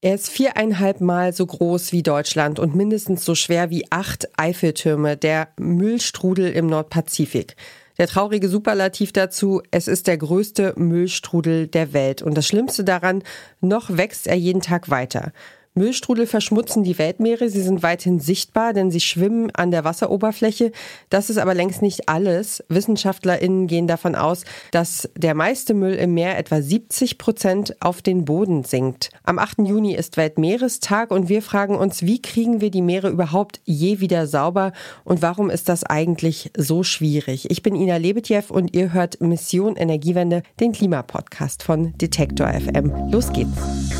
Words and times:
Er 0.00 0.14
ist 0.14 0.28
viereinhalb 0.28 1.00
Mal 1.00 1.32
so 1.32 1.44
groß 1.44 1.90
wie 1.90 2.04
Deutschland 2.04 2.60
und 2.60 2.76
mindestens 2.76 3.24
so 3.24 3.34
schwer 3.34 3.70
wie 3.70 3.84
acht 3.90 4.28
Eiffeltürme, 4.38 5.16
der 5.16 5.48
Müllstrudel 5.58 6.52
im 6.52 6.68
Nordpazifik. 6.68 7.56
Der 7.98 8.06
traurige 8.06 8.48
Superlativ 8.48 9.10
dazu, 9.12 9.60
es 9.72 9.88
ist 9.88 10.06
der 10.06 10.16
größte 10.16 10.74
Müllstrudel 10.76 11.66
der 11.66 11.92
Welt. 11.94 12.22
Und 12.22 12.36
das 12.36 12.46
Schlimmste 12.46 12.84
daran, 12.84 13.24
noch 13.60 13.96
wächst 13.96 14.28
er 14.28 14.36
jeden 14.36 14.62
Tag 14.62 14.88
weiter. 14.88 15.32
Müllstrudel 15.78 16.26
verschmutzen 16.26 16.82
die 16.82 16.98
Weltmeere. 16.98 17.48
Sie 17.48 17.62
sind 17.62 17.82
weithin 17.82 18.20
sichtbar, 18.20 18.72
denn 18.72 18.90
sie 18.90 19.00
schwimmen 19.00 19.50
an 19.54 19.70
der 19.70 19.84
Wasseroberfläche. 19.84 20.72
Das 21.08 21.30
ist 21.30 21.38
aber 21.38 21.54
längst 21.54 21.80
nicht 21.80 22.08
alles. 22.08 22.62
WissenschaftlerInnen 22.68 23.66
gehen 23.66 23.86
davon 23.86 24.14
aus, 24.14 24.44
dass 24.72 25.08
der 25.16 25.34
meiste 25.34 25.74
Müll 25.74 25.94
im 25.94 26.14
Meer 26.14 26.38
etwa 26.38 26.60
70 26.60 27.18
Prozent 27.18 27.76
auf 27.80 28.02
den 28.02 28.24
Boden 28.24 28.64
sinkt. 28.64 29.10
Am 29.24 29.38
8. 29.38 29.60
Juni 29.60 29.94
ist 29.94 30.16
Weltmeerestag 30.16 31.10
und 31.10 31.28
wir 31.28 31.42
fragen 31.42 31.76
uns, 31.76 32.02
wie 32.02 32.20
kriegen 32.20 32.60
wir 32.60 32.70
die 32.70 32.82
Meere 32.82 33.08
überhaupt 33.08 33.60
je 33.64 34.00
wieder 34.00 34.26
sauber 34.26 34.72
und 35.04 35.22
warum 35.22 35.48
ist 35.50 35.68
das 35.68 35.84
eigentlich 35.84 36.50
so 36.56 36.82
schwierig? 36.82 37.50
Ich 37.50 37.62
bin 37.62 37.74
Ina 37.74 37.96
Lebetjew 37.96 38.42
und 38.48 38.74
ihr 38.74 38.92
hört 38.92 39.20
Mission 39.20 39.76
Energiewende, 39.76 40.42
den 40.60 40.72
Klimapodcast 40.72 41.62
von 41.62 41.96
Detektor 41.98 42.48
FM. 42.48 43.10
Los 43.10 43.32
geht's. 43.32 43.97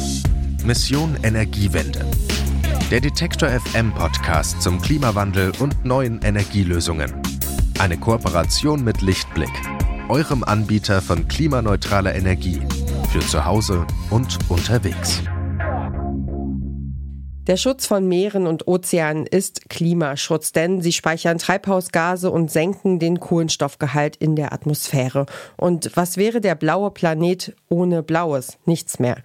Mission 0.69 1.17
Energiewende. 1.23 2.05
Der 2.91 3.01
Detektor 3.01 3.49
FM 3.49 3.91
Podcast 3.95 4.61
zum 4.61 4.79
Klimawandel 4.83 5.51
und 5.61 5.83
neuen 5.87 6.21
Energielösungen. 6.21 7.11
Eine 7.79 7.97
Kooperation 7.97 8.85
mit 8.85 9.01
Lichtblick, 9.01 9.49
eurem 10.11 10.45
Anbieter 10.45 11.01
von 11.01 11.27
klimaneutraler 11.27 12.15
Energie 12.15 12.61
für 13.11 13.21
zu 13.21 13.47
Hause 13.47 13.87
und 14.11 14.39
unterwegs. 14.51 15.23
Der 17.47 17.57
Schutz 17.57 17.87
von 17.87 18.07
Meeren 18.07 18.47
und 18.47 18.69
Ozeanen 18.69 19.27
ist 19.27 19.71
Klimaschutz, 19.71 20.53
denn 20.53 20.83
sie 20.83 20.93
speichern 20.93 21.39
Treibhausgase 21.39 22.31
und 22.31 22.51
senken 22.51 22.99
den 22.99 23.21
Kohlenstoffgehalt 23.21 24.17
in 24.17 24.37
der 24.37 24.53
Atmosphäre. 24.53 25.25
Und 25.57 25.93
was 25.95 26.19
wäre 26.19 26.43
der 26.43 26.57
blaue 26.57 26.91
Planet 26.91 27.57
ohne 27.71 28.03
Blaues? 28.03 28.59
Nichts 28.67 28.99
mehr. 28.99 29.17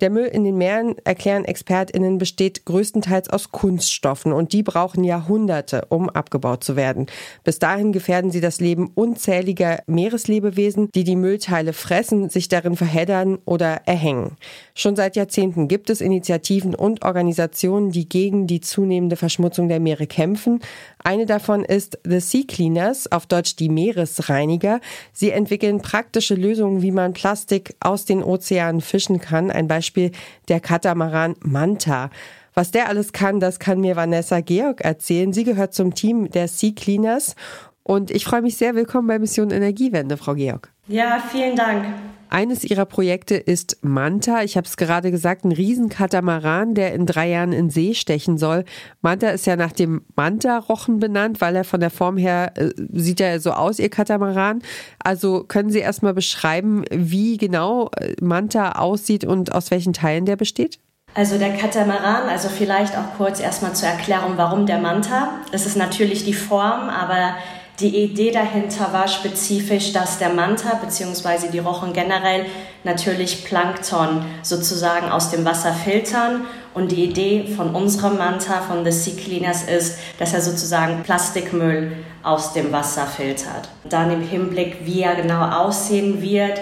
Der 0.00 0.10
Müll 0.10 0.26
in 0.26 0.44
den 0.44 0.56
Meeren, 0.56 0.94
erklären 1.02 1.44
ExpertInnen, 1.44 2.18
besteht 2.18 2.64
größtenteils 2.66 3.30
aus 3.30 3.50
Kunststoffen 3.50 4.32
und 4.32 4.52
die 4.52 4.62
brauchen 4.62 5.02
Jahrhunderte, 5.02 5.86
um 5.88 6.08
abgebaut 6.08 6.62
zu 6.62 6.76
werden. 6.76 7.06
Bis 7.42 7.58
dahin 7.58 7.90
gefährden 7.90 8.30
sie 8.30 8.40
das 8.40 8.60
Leben 8.60 8.92
unzähliger 8.94 9.80
Meereslebewesen, 9.88 10.88
die 10.94 11.02
die 11.02 11.16
Müllteile 11.16 11.72
fressen, 11.72 12.30
sich 12.30 12.46
darin 12.46 12.76
verheddern 12.76 13.38
oder 13.44 13.80
erhängen. 13.86 14.36
Schon 14.72 14.94
seit 14.94 15.16
Jahrzehnten 15.16 15.66
gibt 15.66 15.90
es 15.90 16.00
Initiativen 16.00 16.76
und 16.76 17.04
Organisationen, 17.04 17.90
die 17.90 18.08
gegen 18.08 18.46
die 18.46 18.60
zunehmende 18.60 19.16
Verschmutzung 19.16 19.68
der 19.68 19.80
Meere 19.80 20.06
kämpfen. 20.06 20.60
Eine 21.02 21.26
davon 21.26 21.64
ist 21.64 21.98
The 22.04 22.20
Sea 22.20 22.44
Cleaners, 22.46 23.10
auf 23.10 23.26
Deutsch 23.26 23.56
die 23.56 23.68
Meeresreiniger. 23.68 24.80
Sie 25.12 25.32
entwickeln 25.32 25.82
praktische 25.82 26.36
Lösungen, 26.36 26.82
wie 26.82 26.92
man 26.92 27.14
Plastik 27.14 27.74
aus 27.80 28.04
den 28.04 28.22
Ozeanen 28.22 28.80
fischen 28.80 29.18
kann. 29.18 29.50
Ein 29.50 29.66
Beispiel 29.66 29.87
Beispiel 29.88 30.10
der 30.48 30.60
Katamaran 30.60 31.34
Manta. 31.40 32.10
Was 32.52 32.70
der 32.70 32.88
alles 32.88 33.12
kann, 33.12 33.40
das 33.40 33.58
kann 33.58 33.80
mir 33.80 33.96
Vanessa 33.96 34.40
Georg 34.40 34.82
erzählen. 34.82 35.32
Sie 35.32 35.44
gehört 35.44 35.72
zum 35.72 35.94
Team 35.94 36.30
der 36.30 36.48
Sea 36.48 36.72
Cleaners 36.74 37.36
und 37.84 38.10
ich 38.10 38.24
freue 38.24 38.42
mich 38.42 38.56
sehr. 38.56 38.74
Willkommen 38.74 39.08
bei 39.08 39.18
Mission 39.18 39.50
Energiewende, 39.50 40.16
Frau 40.16 40.34
Georg. 40.34 40.70
Ja, 40.88 41.22
vielen 41.30 41.56
Dank. 41.56 41.86
Eines 42.30 42.64
ihrer 42.64 42.84
Projekte 42.84 43.36
ist 43.36 43.78
Manta. 43.82 44.42
Ich 44.42 44.56
habe 44.56 44.66
es 44.66 44.76
gerade 44.76 45.10
gesagt, 45.10 45.44
ein 45.44 45.52
Riesenkatamaran, 45.52 46.74
der 46.74 46.94
in 46.94 47.06
drei 47.06 47.28
Jahren 47.28 47.52
in 47.52 47.70
See 47.70 47.94
stechen 47.94 48.38
soll. 48.38 48.64
Manta 49.00 49.30
ist 49.30 49.46
ja 49.46 49.56
nach 49.56 49.72
dem 49.72 50.02
Manta-Rochen 50.14 50.98
benannt, 50.98 51.40
weil 51.40 51.56
er 51.56 51.64
von 51.64 51.80
der 51.80 51.90
Form 51.90 52.16
her 52.16 52.52
äh, 52.56 52.70
sieht 52.92 53.20
er 53.20 53.40
so 53.40 53.52
aus, 53.52 53.78
ihr 53.78 53.88
Katamaran. 53.88 54.62
Also 55.02 55.44
können 55.44 55.70
Sie 55.70 55.78
erstmal 55.78 56.14
beschreiben, 56.14 56.84
wie 56.90 57.36
genau 57.36 57.90
äh, 57.96 58.14
Manta 58.20 58.72
aussieht 58.72 59.24
und 59.24 59.54
aus 59.54 59.70
welchen 59.70 59.92
Teilen 59.92 60.26
der 60.26 60.36
besteht? 60.36 60.78
Also 61.14 61.38
der 61.38 61.56
Katamaran, 61.56 62.28
also 62.28 62.48
vielleicht 62.48 62.96
auch 62.96 63.16
kurz 63.16 63.40
erstmal 63.40 63.74
zur 63.74 63.88
Erklärung, 63.88 64.34
warum 64.36 64.66
der 64.66 64.78
Manta. 64.78 65.40
Es 65.52 65.66
ist 65.66 65.76
natürlich 65.76 66.24
die 66.24 66.34
Form, 66.34 66.90
aber 66.90 67.34
die 67.80 67.96
Idee 67.96 68.32
dahinter 68.32 68.92
war 68.92 69.06
spezifisch, 69.06 69.92
dass 69.92 70.18
der 70.18 70.30
Manta 70.30 70.74
bzw. 70.74 71.48
die 71.52 71.60
Rochen 71.60 71.92
generell 71.92 72.46
natürlich 72.82 73.44
Plankton 73.44 74.24
sozusagen 74.42 75.08
aus 75.10 75.30
dem 75.30 75.44
Wasser 75.44 75.72
filtern. 75.72 76.46
Und 76.74 76.90
die 76.90 77.04
Idee 77.04 77.46
von 77.56 77.74
unserem 77.74 78.18
Manta, 78.18 78.62
von 78.62 78.84
The 78.84 78.90
Sea 78.90 79.14
Cleaners, 79.16 79.62
ist, 79.64 79.98
dass 80.18 80.34
er 80.34 80.40
sozusagen 80.40 81.04
Plastikmüll 81.04 81.92
aus 82.24 82.52
dem 82.52 82.72
Wasser 82.72 83.06
filtert. 83.06 83.68
Dann 83.88 84.10
im 84.10 84.22
Hinblick, 84.22 84.78
wie 84.84 85.02
er 85.02 85.14
genau 85.14 85.44
aussehen 85.44 86.20
wird. 86.20 86.60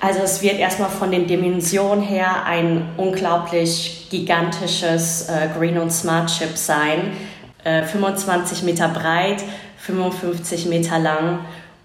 Also 0.00 0.20
es 0.20 0.42
wird 0.42 0.58
erstmal 0.58 0.90
von 0.90 1.10
den 1.10 1.26
Dimensionen 1.26 2.02
her 2.02 2.44
ein 2.44 2.90
unglaublich 2.96 4.08
gigantisches 4.10 5.28
äh, 5.28 5.48
Green 5.58 5.78
und 5.78 5.90
Smart 5.90 6.30
Chip 6.30 6.56
sein. 6.56 7.12
Äh, 7.64 7.84
25 7.84 8.62
Meter 8.64 8.88
breit, 8.88 9.42
55 9.86 10.66
Meter 10.66 10.98
lang 10.98 11.40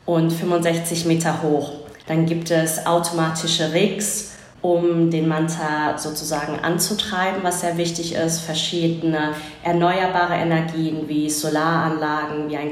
und 0.05 0.31
65 0.31 1.05
Meter 1.05 1.41
hoch. 1.43 1.73
Dann 2.07 2.25
gibt 2.25 2.49
es 2.49 2.85
automatische 2.85 3.73
Rigs, 3.73 4.31
um 4.61 5.09
den 5.09 5.27
Manta 5.27 5.97
sozusagen 5.97 6.59
anzutreiben, 6.59 7.43
was 7.43 7.61
sehr 7.61 7.77
wichtig 7.77 8.15
ist. 8.15 8.39
Verschiedene 8.39 9.33
erneuerbare 9.63 10.35
Energien 10.35 11.07
wie 11.07 11.29
Solaranlagen, 11.29 12.49
wie 12.49 12.57
ein 12.57 12.71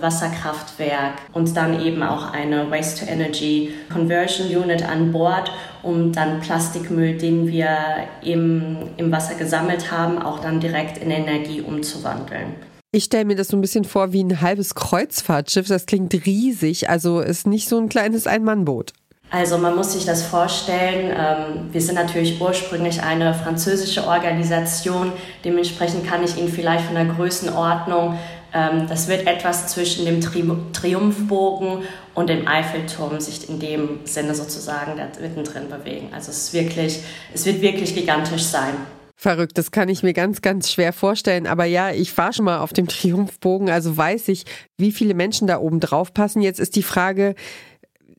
Wasserkraftwerk 0.00 1.14
und 1.32 1.56
dann 1.56 1.80
eben 1.80 2.02
auch 2.02 2.32
eine 2.32 2.70
Waste-to-Energy 2.70 3.72
Conversion 3.92 4.48
Unit 4.48 4.88
an 4.88 5.12
Bord, 5.12 5.50
um 5.82 6.12
dann 6.12 6.40
Plastikmüll, 6.40 7.16
den 7.16 7.48
wir 7.48 7.76
im, 8.22 8.90
im 8.96 9.10
Wasser 9.10 9.34
gesammelt 9.34 9.90
haben, 9.90 10.20
auch 10.20 10.40
dann 10.40 10.60
direkt 10.60 10.98
in 10.98 11.10
Energie 11.10 11.60
umzuwandeln. 11.60 12.54
Ich 12.96 13.04
stelle 13.04 13.26
mir 13.26 13.36
das 13.36 13.48
so 13.48 13.58
ein 13.58 13.60
bisschen 13.60 13.84
vor 13.84 14.14
wie 14.14 14.24
ein 14.24 14.40
halbes 14.40 14.74
Kreuzfahrtschiff. 14.74 15.68
Das 15.68 15.84
klingt 15.84 16.14
riesig. 16.14 16.88
Also 16.88 17.20
ist 17.20 17.46
nicht 17.46 17.68
so 17.68 17.76
ein 17.76 17.90
kleines 17.90 18.26
Ein-Mann-Boot. 18.26 18.94
Also 19.28 19.58
man 19.58 19.76
muss 19.76 19.92
sich 19.92 20.06
das 20.06 20.22
vorstellen, 20.22 21.14
ähm, 21.14 21.68
wir 21.72 21.82
sind 21.82 21.96
natürlich 21.96 22.40
ursprünglich 22.40 23.02
eine 23.02 23.34
französische 23.34 24.06
Organisation, 24.06 25.12
dementsprechend 25.44 26.06
kann 26.06 26.24
ich 26.24 26.38
Ihnen 26.38 26.48
vielleicht 26.48 26.86
von 26.86 26.94
der 26.94 27.04
Größenordnung, 27.04 28.16
ähm, 28.54 28.86
das 28.88 29.08
wird 29.08 29.26
etwas 29.26 29.66
zwischen 29.66 30.06
dem 30.06 30.22
Triumphbogen 30.22 31.82
und 32.14 32.30
dem 32.30 32.48
Eiffelturm 32.48 33.20
sich 33.20 33.46
in 33.50 33.58
dem 33.58 34.00
Sinne 34.04 34.34
sozusagen 34.34 34.92
mittendrin 35.20 35.68
bewegen. 35.68 36.10
Also 36.14 36.30
es, 36.30 36.54
wirklich, 36.54 37.00
es 37.34 37.44
wird 37.44 37.60
wirklich 37.60 37.94
gigantisch 37.94 38.44
sein. 38.44 38.74
Verrückt, 39.18 39.56
das 39.56 39.70
kann 39.70 39.88
ich 39.88 40.02
mir 40.02 40.12
ganz, 40.12 40.42
ganz 40.42 40.70
schwer 40.70 40.92
vorstellen. 40.92 41.46
Aber 41.46 41.64
ja, 41.64 41.90
ich 41.90 42.16
war 42.18 42.34
schon 42.34 42.44
mal 42.44 42.58
auf 42.58 42.74
dem 42.74 42.86
Triumphbogen, 42.86 43.70
also 43.70 43.96
weiß 43.96 44.28
ich, 44.28 44.44
wie 44.76 44.92
viele 44.92 45.14
Menschen 45.14 45.46
da 45.46 45.58
oben 45.58 45.80
drauf 45.80 46.12
passen. 46.12 46.42
Jetzt 46.42 46.60
ist 46.60 46.76
die 46.76 46.82
Frage, 46.82 47.34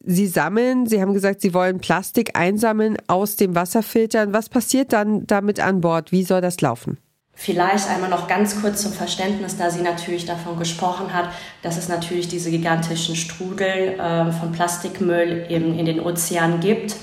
Sie 0.04 0.26
sammeln, 0.26 0.88
Sie 0.88 1.00
haben 1.00 1.14
gesagt, 1.14 1.42
Sie 1.42 1.54
wollen 1.54 1.80
Plastik 1.80 2.36
einsammeln, 2.36 2.98
aus 3.08 3.36
dem 3.36 3.54
Wasser 3.54 3.84
filtern. 3.84 4.34
Was 4.34 4.50
passiert 4.50 4.92
dann 4.92 5.28
damit 5.28 5.60
an 5.60 5.82
Bord? 5.82 6.12
Wie 6.12 6.24
soll 6.24 6.42
das 6.42 6.62
laufen? 6.62 6.98
Vielleicht 7.40 7.88
einmal 7.88 8.10
noch 8.10 8.28
ganz 8.28 8.60
kurz 8.60 8.82
zum 8.82 8.92
Verständnis, 8.92 9.58
da 9.58 9.70
sie 9.70 9.84
natürlich 9.84 10.26
davon 10.26 10.58
gesprochen 10.58 11.14
hat, 11.14 11.30
dass 11.62 11.78
es 11.78 11.88
natürlich 11.88 12.28
diese 12.28 12.50
gigantischen 12.50 13.16
Strudel 13.16 14.00
äh, 14.00 14.32
von 14.32 14.52
Plastikmüll 14.52 15.46
in, 15.48 15.78
in 15.78 15.86
den 15.86 16.00
Ozeanen 16.00 16.60
gibt 16.60 16.96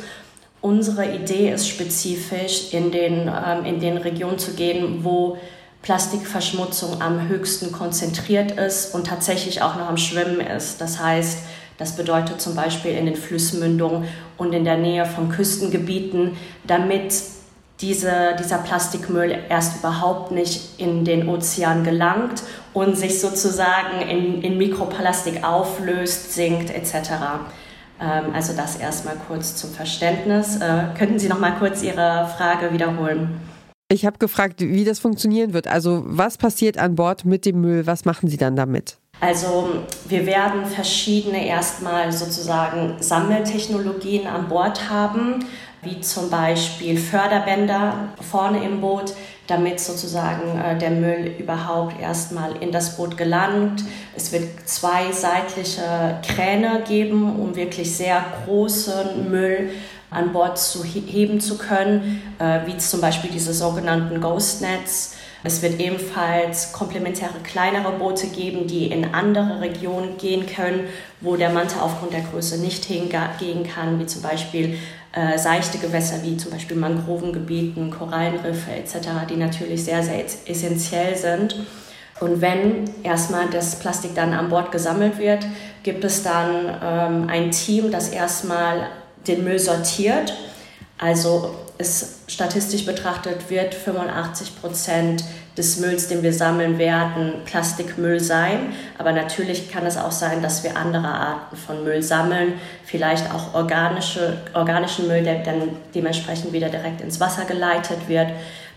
Unsere 0.64 1.14
Idee 1.14 1.52
ist 1.52 1.68
spezifisch, 1.68 2.72
in 2.72 2.90
den, 2.90 3.28
ähm, 3.28 3.66
in 3.66 3.80
den 3.80 3.98
Regionen 3.98 4.38
zu 4.38 4.54
gehen, 4.54 5.04
wo 5.04 5.36
Plastikverschmutzung 5.82 7.02
am 7.02 7.28
höchsten 7.28 7.70
konzentriert 7.70 8.52
ist 8.52 8.94
und 8.94 9.06
tatsächlich 9.06 9.60
auch 9.60 9.76
noch 9.76 9.90
am 9.90 9.98
Schwimmen 9.98 10.40
ist. 10.40 10.80
Das 10.80 10.98
heißt, 10.98 11.40
das 11.76 11.96
bedeutet 11.96 12.40
zum 12.40 12.54
Beispiel 12.54 12.92
in 12.92 13.04
den 13.04 13.14
Flussmündungen 13.14 14.08
und 14.38 14.54
in 14.54 14.64
der 14.64 14.78
Nähe 14.78 15.04
von 15.04 15.28
Küstengebieten, 15.28 16.34
damit 16.66 17.12
diese, 17.82 18.34
dieser 18.38 18.56
Plastikmüll 18.56 19.36
erst 19.50 19.80
überhaupt 19.80 20.30
nicht 20.30 20.80
in 20.80 21.04
den 21.04 21.28
Ozean 21.28 21.84
gelangt 21.84 22.42
und 22.72 22.96
sich 22.96 23.20
sozusagen 23.20 24.00
in, 24.00 24.40
in 24.40 24.56
Mikroplastik 24.56 25.44
auflöst, 25.44 26.32
sinkt 26.32 26.70
etc. 26.70 27.10
Ähm, 28.00 28.32
also 28.34 28.52
das 28.56 28.76
erstmal 28.76 29.16
kurz 29.28 29.56
zum 29.56 29.70
Verständnis. 29.70 30.56
Äh, 30.56 30.86
könnten 30.96 31.18
Sie 31.18 31.28
noch 31.28 31.38
mal 31.38 31.56
kurz 31.58 31.82
Ihre 31.82 32.28
Frage 32.36 32.72
wiederholen? 32.72 33.40
Ich 33.88 34.06
habe 34.06 34.18
gefragt, 34.18 34.60
wie 34.60 34.84
das 34.84 34.98
funktionieren 34.98 35.52
wird. 35.52 35.68
Also 35.68 36.02
was 36.06 36.38
passiert 36.38 36.78
an 36.78 36.94
Bord 36.94 37.24
mit 37.24 37.44
dem 37.44 37.60
Müll? 37.60 37.86
Was 37.86 38.04
machen 38.04 38.28
Sie 38.28 38.36
dann 38.36 38.56
damit? 38.56 38.96
Also 39.20 39.68
wir 40.08 40.26
werden 40.26 40.66
verschiedene 40.66 41.46
erstmal 41.46 42.10
sozusagen 42.10 42.96
Sammeltechnologien 43.00 44.26
an 44.26 44.48
Bord 44.48 44.90
haben. 44.90 45.44
wie 45.82 46.00
zum 46.00 46.30
Beispiel 46.30 46.96
Förderbänder 46.96 48.08
vorne 48.20 48.64
im 48.64 48.80
Boot, 48.80 49.12
damit 49.46 49.80
sozusagen 49.80 50.58
äh, 50.58 50.78
der 50.78 50.90
Müll 50.90 51.34
überhaupt 51.38 52.00
erstmal 52.00 52.56
in 52.62 52.72
das 52.72 52.96
Boot 52.96 53.16
gelangt. 53.16 53.84
Es 54.16 54.32
wird 54.32 54.48
zwei 54.64 55.12
seitliche 55.12 56.18
Kräne 56.26 56.82
geben, 56.86 57.38
um 57.38 57.54
wirklich 57.54 57.94
sehr 57.94 58.24
großen 58.44 59.30
Müll 59.30 59.70
an 60.10 60.32
Bord 60.32 60.58
zu 60.58 60.84
heben 60.84 61.40
zu 61.40 61.58
können, 61.58 62.22
äh, 62.38 62.60
wie 62.66 62.76
zum 62.78 63.00
Beispiel 63.00 63.30
diese 63.30 63.52
sogenannten 63.52 64.20
Ghost 64.20 64.62
Nets. 64.62 65.16
Es 65.46 65.60
wird 65.60 65.78
ebenfalls 65.78 66.72
komplementäre 66.72 67.40
kleinere 67.42 67.92
Boote 67.92 68.28
geben, 68.28 68.66
die 68.66 68.86
in 68.86 69.12
andere 69.12 69.60
Regionen 69.60 70.16
gehen 70.16 70.46
können, 70.46 70.88
wo 71.20 71.36
der 71.36 71.50
Manta 71.50 71.82
aufgrund 71.82 72.14
der 72.14 72.22
Größe 72.22 72.58
nicht 72.62 72.86
hingehen 72.86 73.68
kann, 73.68 73.98
wie 73.98 74.06
zum 74.06 74.22
Beispiel 74.22 74.78
äh, 75.14 75.38
seichte 75.38 75.78
Gewässer 75.78 76.22
wie 76.22 76.36
zum 76.36 76.50
Beispiel 76.50 76.76
Mangrovengebieten, 76.76 77.90
Korallenriffe 77.90 78.72
etc., 78.72 79.08
die 79.30 79.36
natürlich 79.36 79.84
sehr, 79.84 80.02
sehr 80.02 80.24
essentiell 80.46 81.16
sind. 81.16 81.56
Und 82.20 82.40
wenn 82.40 82.90
erstmal 83.02 83.48
das 83.48 83.78
Plastik 83.78 84.14
dann 84.14 84.32
an 84.32 84.48
Bord 84.48 84.72
gesammelt 84.72 85.18
wird, 85.18 85.46
gibt 85.82 86.04
es 86.04 86.22
dann 86.22 86.66
ähm, 86.82 87.28
ein 87.28 87.50
Team, 87.50 87.90
das 87.90 88.08
erstmal 88.08 88.88
den 89.26 89.44
Müll 89.44 89.58
sortiert. 89.58 90.34
Also 90.98 91.54
ist 91.78 92.30
statistisch 92.30 92.86
betrachtet 92.86 93.50
wird 93.50 93.74
85 93.74 94.60
Prozent 94.60 95.24
des 95.56 95.78
Mülls, 95.78 96.08
den 96.08 96.22
wir 96.22 96.32
sammeln 96.32 96.78
werden, 96.78 97.34
Plastikmüll 97.44 98.18
sein. 98.18 98.72
Aber 98.98 99.12
natürlich 99.12 99.70
kann 99.70 99.86
es 99.86 99.96
auch 99.96 100.10
sein, 100.10 100.42
dass 100.42 100.64
wir 100.64 100.76
andere 100.76 101.06
Arten 101.06 101.56
von 101.56 101.84
Müll 101.84 102.02
sammeln, 102.02 102.54
vielleicht 102.84 103.32
auch 103.32 103.54
organische, 103.54 104.38
organischen 104.52 105.06
Müll, 105.06 105.22
der 105.22 105.42
dann 105.44 105.76
dementsprechend 105.94 106.52
wieder 106.52 106.68
direkt 106.68 107.00
ins 107.00 107.20
Wasser 107.20 107.44
geleitet 107.44 108.08
wird. 108.08 108.28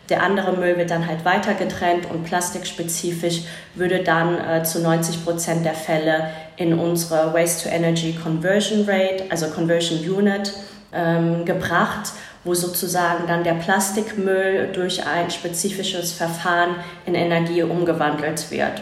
Der 0.09 0.23
andere 0.23 0.53
Müll 0.53 0.77
wird 0.77 0.91
dann 0.91 1.05
halt 1.05 1.25
weiter 1.25 1.53
getrennt 1.53 2.09
und 2.09 2.23
plastikspezifisch 2.23 3.41
würde 3.75 4.03
dann 4.03 4.37
äh, 4.39 4.63
zu 4.63 4.79
90 4.79 5.25
Prozent 5.25 5.65
der 5.65 5.73
Fälle 5.73 6.29
in 6.55 6.77
unsere 6.79 7.33
Waste-to-Energy 7.33 8.17
Conversion 8.23 8.85
Rate, 8.87 9.25
also 9.29 9.47
Conversion 9.47 9.99
Unit, 9.99 10.53
ähm, 10.93 11.43
gebracht 11.43 12.11
wo 12.47 12.55
sozusagen 12.55 13.27
dann 13.27 13.43
der 13.43 13.53
Plastikmüll 13.53 14.71
durch 14.73 15.05
ein 15.05 15.29
spezifisches 15.29 16.13
Verfahren 16.13 16.77
in 17.05 17.13
Energie 17.13 17.61
umgewandelt 17.61 18.49
wird. 18.49 18.81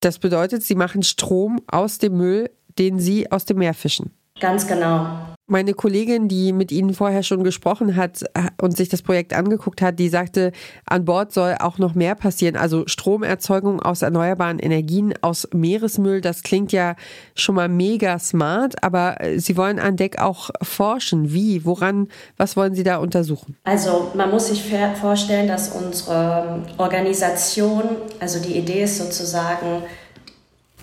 Das 0.00 0.18
bedeutet, 0.18 0.62
Sie 0.62 0.74
machen 0.76 1.02
Strom 1.02 1.60
aus 1.66 1.98
dem 1.98 2.16
Müll, 2.16 2.50
den 2.78 3.00
Sie 3.00 3.30
aus 3.32 3.44
dem 3.44 3.58
Meer 3.58 3.74
fischen. 3.74 4.14
Ganz 4.38 4.66
genau. 4.66 5.08
Meine 5.50 5.74
Kollegin, 5.74 6.28
die 6.28 6.52
mit 6.52 6.70
Ihnen 6.70 6.94
vorher 6.94 7.24
schon 7.24 7.42
gesprochen 7.42 7.96
hat 7.96 8.22
und 8.62 8.76
sich 8.76 8.88
das 8.88 9.02
Projekt 9.02 9.34
angeguckt 9.34 9.82
hat, 9.82 9.98
die 9.98 10.08
sagte, 10.08 10.52
an 10.86 11.04
Bord 11.04 11.32
soll 11.32 11.56
auch 11.58 11.76
noch 11.78 11.96
mehr 11.96 12.14
passieren. 12.14 12.54
Also 12.54 12.84
Stromerzeugung 12.86 13.82
aus 13.82 14.02
erneuerbaren 14.02 14.60
Energien, 14.60 15.12
aus 15.22 15.48
Meeresmüll, 15.52 16.20
das 16.20 16.44
klingt 16.44 16.70
ja 16.70 16.94
schon 17.34 17.56
mal 17.56 17.68
mega 17.68 18.20
smart, 18.20 18.84
aber 18.84 19.16
Sie 19.38 19.56
wollen 19.56 19.80
an 19.80 19.96
Deck 19.96 20.20
auch 20.20 20.50
forschen. 20.62 21.32
Wie? 21.32 21.64
Woran? 21.64 22.06
Was 22.36 22.56
wollen 22.56 22.76
Sie 22.76 22.84
da 22.84 22.98
untersuchen? 22.98 23.56
Also 23.64 24.12
man 24.14 24.30
muss 24.30 24.46
sich 24.46 24.62
vorstellen, 25.00 25.48
dass 25.48 25.70
unsere 25.70 26.62
Organisation, 26.78 27.82
also 28.20 28.40
die 28.40 28.56
Idee 28.56 28.84
ist 28.84 28.98
sozusagen, 28.98 29.82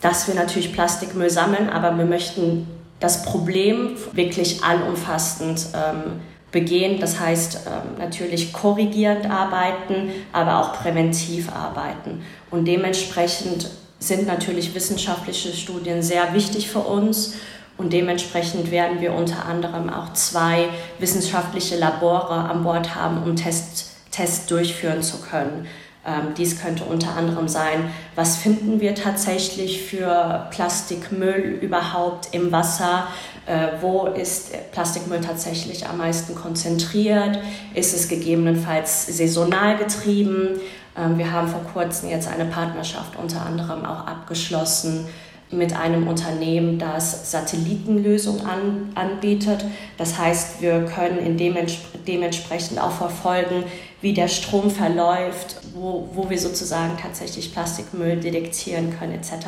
dass 0.01 0.27
wir 0.27 0.35
natürlich 0.35 0.73
Plastikmüll 0.73 1.29
sammeln, 1.29 1.69
aber 1.69 1.97
wir 1.97 2.05
möchten 2.05 2.67
das 2.99 3.23
Problem 3.23 3.95
wirklich 4.13 4.63
allumfassend 4.63 5.67
ähm, 5.73 6.21
begehen. 6.51 6.99
Das 6.99 7.19
heißt 7.19 7.61
ähm, 7.67 7.99
natürlich 7.99 8.53
korrigierend 8.53 9.29
arbeiten, 9.29 10.11
aber 10.31 10.59
auch 10.59 10.73
präventiv 10.73 11.51
arbeiten. 11.51 12.23
Und 12.49 12.65
dementsprechend 12.65 13.69
sind 13.99 14.27
natürlich 14.27 14.73
wissenschaftliche 14.75 15.53
Studien 15.53 16.01
sehr 16.01 16.33
wichtig 16.33 16.69
für 16.69 16.79
uns. 16.79 17.35
Und 17.77 17.93
dementsprechend 17.93 18.71
werden 18.71 19.01
wir 19.01 19.13
unter 19.13 19.45
anderem 19.45 19.91
auch 19.91 20.13
zwei 20.13 20.69
wissenschaftliche 20.97 21.77
Labore 21.77 22.33
an 22.33 22.63
Bord 22.63 22.95
haben, 22.95 23.21
um 23.21 23.35
Tests, 23.35 23.91
Tests 24.09 24.47
durchführen 24.47 25.03
zu 25.03 25.17
können. 25.19 25.67
Ähm, 26.07 26.33
dies 26.37 26.61
könnte 26.61 26.85
unter 26.85 27.17
anderem 27.17 27.49
sein, 27.49 27.91
was 28.15 28.37
finden 28.37 28.79
wir 28.79 28.95
tatsächlich 28.95 29.83
für 29.83 30.47
Plastikmüll 30.51 31.59
überhaupt 31.61 32.29
im 32.33 32.53
Wasser? 32.53 33.07
Äh, 33.45 33.81
wo 33.81 34.05
ist 34.05 34.53
Plastikmüll 34.71 35.19
tatsächlich 35.19 35.85
am 35.85 35.97
meisten 35.97 36.33
konzentriert? 36.33 37.39
Ist 37.73 37.93
es 37.93 38.07
gegebenenfalls 38.07 39.07
saisonal 39.17 39.77
getrieben? 39.77 40.61
Ähm, 40.97 41.17
wir 41.17 41.33
haben 41.33 41.49
vor 41.49 41.63
kurzem 41.73 42.09
jetzt 42.09 42.29
eine 42.29 42.45
Partnerschaft 42.45 43.17
unter 43.17 43.45
anderem 43.45 43.83
auch 43.83 44.07
abgeschlossen 44.07 45.07
mit 45.51 45.75
einem 45.75 46.07
Unternehmen, 46.07 46.77
das 46.77 47.31
Satellitenlösungen 47.31 48.45
an, 48.45 48.91
anbietet. 48.95 49.63
Das 49.97 50.17
heißt, 50.17 50.61
wir 50.61 50.85
können 50.85 51.19
in 51.19 51.37
dements 51.37 51.77
dementsprechend 52.05 52.79
auch 52.79 52.91
verfolgen, 52.91 53.63
wie 54.01 54.13
der 54.13 54.27
Strom 54.27 54.69
verläuft, 54.69 55.57
wo, 55.73 56.09
wo 56.13 56.29
wir 56.29 56.37
sozusagen 56.37 56.97
tatsächlich 57.01 57.53
Plastikmüll 57.53 58.17
detektieren 58.17 58.97
können 58.97 59.13
etc. 59.13 59.47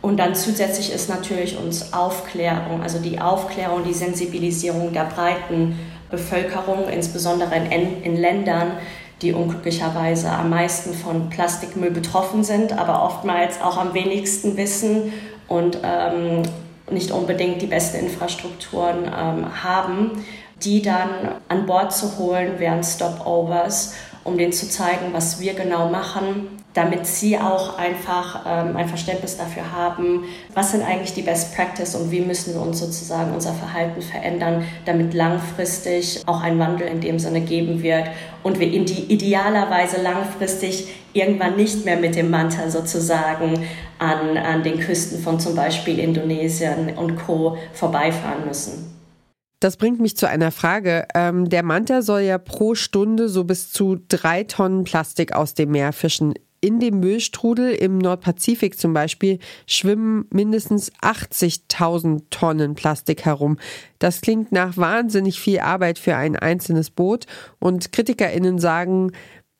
Und 0.00 0.18
dann 0.18 0.34
zusätzlich 0.34 0.92
ist 0.92 1.08
natürlich 1.08 1.56
uns 1.56 1.92
Aufklärung, 1.92 2.82
also 2.82 2.98
die 2.98 3.20
Aufklärung, 3.20 3.84
die 3.84 3.94
Sensibilisierung 3.94 4.92
der 4.92 5.04
breiten 5.04 5.78
Bevölkerung, 6.10 6.88
insbesondere 6.88 7.54
in, 7.56 8.02
in 8.02 8.16
Ländern, 8.16 8.72
die 9.22 9.32
unglücklicherweise 9.32 10.30
am 10.30 10.50
meisten 10.50 10.92
von 10.94 11.30
Plastikmüll 11.30 11.92
betroffen 11.92 12.44
sind, 12.44 12.76
aber 12.76 13.04
oftmals 13.04 13.60
auch 13.60 13.78
am 13.78 13.94
wenigsten 13.94 14.56
wissen 14.56 15.12
und 15.48 15.78
ähm, 15.82 16.42
nicht 16.90 17.12
unbedingt 17.12 17.62
die 17.62 17.66
besten 17.66 18.06
Infrastrukturen 18.06 19.04
ähm, 19.04 19.62
haben, 19.62 20.24
die 20.62 20.82
dann 20.82 21.08
an 21.48 21.66
Bord 21.66 21.92
zu 21.92 22.18
holen 22.18 22.54
während 22.58 22.84
Stopovers, 22.84 23.94
um 24.24 24.36
denen 24.36 24.52
zu 24.52 24.68
zeigen, 24.68 25.12
was 25.12 25.40
wir 25.40 25.54
genau 25.54 25.88
machen, 25.88 26.61
damit 26.74 27.06
sie 27.06 27.38
auch 27.38 27.78
einfach 27.78 28.44
ähm, 28.46 28.76
ein 28.76 28.88
Verständnis 28.88 29.36
dafür 29.36 29.72
haben, 29.72 30.24
was 30.54 30.72
sind 30.72 30.82
eigentlich 30.82 31.12
die 31.12 31.22
Best 31.22 31.54
Practice 31.54 31.94
und 31.94 32.10
wie 32.10 32.20
müssen 32.20 32.54
wir 32.54 32.62
uns 32.62 32.78
sozusagen 32.78 33.32
unser 33.32 33.52
Verhalten 33.52 34.00
verändern, 34.00 34.64
damit 34.86 35.14
langfristig 35.14 36.22
auch 36.26 36.42
ein 36.42 36.58
Wandel 36.58 36.88
in 36.88 37.00
dem 37.00 37.18
Sinne 37.18 37.42
geben 37.42 37.82
wird 37.82 38.08
und 38.42 38.58
wir 38.58 38.72
in 38.72 38.86
die 38.86 39.12
idealerweise 39.12 40.00
langfristig 40.00 40.88
irgendwann 41.12 41.56
nicht 41.56 41.84
mehr 41.84 41.98
mit 41.98 42.16
dem 42.16 42.30
Manta 42.30 42.70
sozusagen 42.70 43.66
an, 43.98 44.36
an 44.36 44.62
den 44.62 44.80
Küsten 44.80 45.22
von 45.22 45.38
zum 45.38 45.54
Beispiel 45.54 45.98
Indonesien 45.98 46.94
und 46.96 47.16
Co. 47.16 47.58
vorbeifahren 47.74 48.46
müssen. 48.46 48.92
Das 49.60 49.76
bringt 49.76 50.00
mich 50.00 50.16
zu 50.16 50.28
einer 50.28 50.50
Frage. 50.50 51.06
Ähm, 51.14 51.48
der 51.48 51.62
Manta 51.62 52.02
soll 52.02 52.22
ja 52.22 52.38
pro 52.38 52.74
Stunde 52.74 53.28
so 53.28 53.44
bis 53.44 53.70
zu 53.70 53.96
drei 54.08 54.42
Tonnen 54.42 54.82
Plastik 54.82 55.34
aus 55.34 55.54
dem 55.54 55.70
Meer 55.70 55.92
fischen 55.92 56.34
in 56.62 56.80
dem 56.80 57.00
Müllstrudel 57.00 57.72
im 57.72 57.98
Nordpazifik 57.98 58.78
zum 58.78 58.94
Beispiel 58.94 59.40
schwimmen 59.66 60.26
mindestens 60.30 60.92
80.000 61.02 62.22
Tonnen 62.30 62.74
Plastik 62.74 63.24
herum. 63.24 63.58
Das 63.98 64.22
klingt 64.22 64.52
nach 64.52 64.76
wahnsinnig 64.76 65.40
viel 65.40 65.58
Arbeit 65.58 65.98
für 65.98 66.16
ein 66.16 66.36
einzelnes 66.36 66.90
Boot 66.90 67.26
und 67.58 67.92
KritikerInnen 67.92 68.58
sagen, 68.58 69.10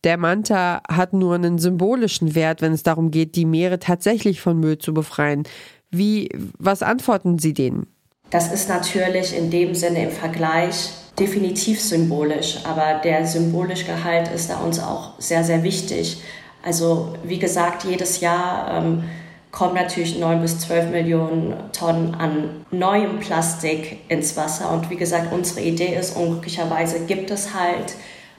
der 0.05 0.17
Manta 0.17 0.83
hat 0.89 1.13
nur 1.13 1.35
einen 1.35 1.59
symbolischen 1.59 2.35
Wert, 2.35 2.63
wenn 2.63 2.73
es 2.73 2.83
darum 2.83 3.11
geht, 3.11 3.37
die 3.37 3.45
Meere 3.45 3.79
tatsächlich 3.79 4.41
von 4.41 4.59
Müll 4.59 4.79
zu 4.79 4.95
befreien. 4.95 5.45
Wie, 5.91 6.29
was 6.59 6.83
antworten 6.83 7.39
Sie 7.39 7.53
denen? 7.53 7.87
Das 8.31 8.53
ist 8.53 8.69
natürlich 8.69 9.37
in 9.37 9.51
dem 9.51 9.75
Sinne 9.75 10.05
im 10.05 10.11
Vergleich 10.11 10.91
definitiv 11.19 11.81
symbolisch, 11.81 12.59
aber 12.65 13.01
der 13.05 13.27
symbolische 13.27 13.85
Gehalt 13.85 14.29
ist 14.29 14.51
da 14.51 14.59
uns 14.61 14.81
auch 14.81 15.21
sehr, 15.21 15.45
sehr 15.45 15.63
wichtig. 15.63 16.23
Also 16.63 17.15
wie 17.25 17.39
gesagt, 17.39 17.85
jedes 17.85 18.21
Jahr 18.21 18.79
ähm, 18.79 19.05
kommen 19.51 19.75
natürlich 19.75 20.19
9 20.19 20.41
bis 20.41 20.61
12 20.61 20.91
Millionen 20.91 21.55
Tonnen 21.73 22.15
an 22.15 22.65
neuem 22.71 23.21
Plastik 23.21 23.99
ins 24.09 24.35
Wasser. 24.37 24.73
Und 24.73 24.89
wie 24.91 24.97
gesagt, 24.97 25.33
unsere 25.33 25.61
Idee 25.61 25.95
ist, 25.95 26.17
unglücklicherweise 26.17 27.01
gibt 27.01 27.31
es 27.31 27.55
halt 27.55 27.95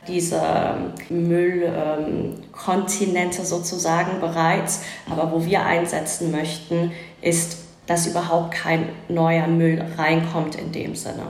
diese 0.08 0.42
ähm, 0.42 0.94
Müllkontinente 1.28 3.40
ähm, 3.40 3.46
sozusagen 3.46 4.20
bereits. 4.20 4.82
Aber 5.10 5.32
wo 5.32 5.46
wir 5.46 5.66
einsetzen 5.66 6.32
möchten, 6.32 6.92
ist, 7.22 7.58
dass 7.86 8.08
überhaupt 8.08 8.56
kein 8.56 8.90
neuer 9.08 9.48
Müll 9.48 9.84
reinkommt 9.98 10.56
in 10.56 10.72
dem 10.72 10.96
Sinne. 10.96 11.24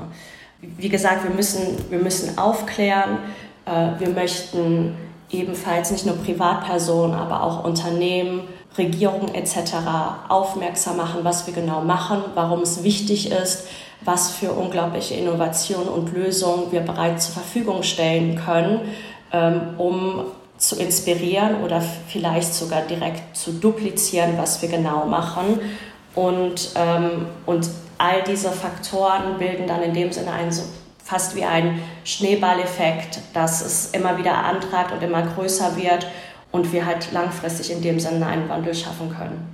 Wie 0.61 0.89
gesagt, 0.89 1.23
wir 1.23 1.31
müssen, 1.31 1.77
wir 1.89 1.99
müssen 1.99 2.37
aufklären, 2.37 3.19
äh, 3.65 3.99
wir 3.99 4.09
möchten 4.09 4.95
ebenfalls 5.33 5.91
nicht 5.91 6.05
nur 6.05 6.15
Privatpersonen, 6.15 7.15
aber 7.15 7.43
auch 7.43 7.63
Unternehmen, 7.63 8.47
Regierungen 8.77 9.35
etc. 9.35 9.75
aufmerksam 10.29 10.97
machen, 10.97 11.21
was 11.23 11.45
wir 11.47 11.53
genau 11.53 11.81
machen, 11.81 12.23
warum 12.33 12.61
es 12.61 12.83
wichtig 12.83 13.31
ist, 13.31 13.67
was 14.01 14.31
für 14.31 14.51
unglaubliche 14.51 15.15
Innovationen 15.15 15.87
und 15.87 16.13
Lösungen 16.13 16.71
wir 16.71 16.81
bereits 16.81 17.27
zur 17.27 17.35
Verfügung 17.35 17.83
stellen 17.83 18.35
können, 18.35 18.81
ähm, 19.31 19.61
um 19.77 20.25
zu 20.57 20.77
inspirieren 20.77 21.63
oder 21.63 21.81
vielleicht 21.81 22.53
sogar 22.53 22.81
direkt 22.81 23.35
zu 23.35 23.51
duplizieren, 23.51 24.37
was 24.37 24.61
wir 24.61 24.69
genau 24.69 25.05
machen. 25.05 25.59
Und, 26.15 26.71
ähm, 26.75 27.25
und 27.45 27.69
all 27.97 28.23
diese 28.23 28.49
Faktoren 28.49 29.37
bilden 29.39 29.67
dann 29.67 29.81
in 29.83 29.93
dem 29.93 30.11
Sinne 30.11 30.31
einen 30.31 30.51
fast 31.13 31.35
wie 31.35 31.43
ein 31.43 31.79
Schneeballeffekt, 32.05 33.19
dass 33.33 33.63
es 33.63 33.91
immer 33.91 34.17
wieder 34.17 34.33
antreibt 34.33 34.91
und 34.91 35.03
immer 35.03 35.21
größer 35.21 35.77
wird 35.77 36.07
und 36.51 36.73
wir 36.73 36.87
halt 36.87 37.11
langfristig 37.11 37.71
in 37.71 37.83
dem 37.83 37.99
Sinne 37.99 38.25
einen 38.25 38.49
Wandel 38.49 38.73
schaffen 38.73 39.11
können. 39.15 39.47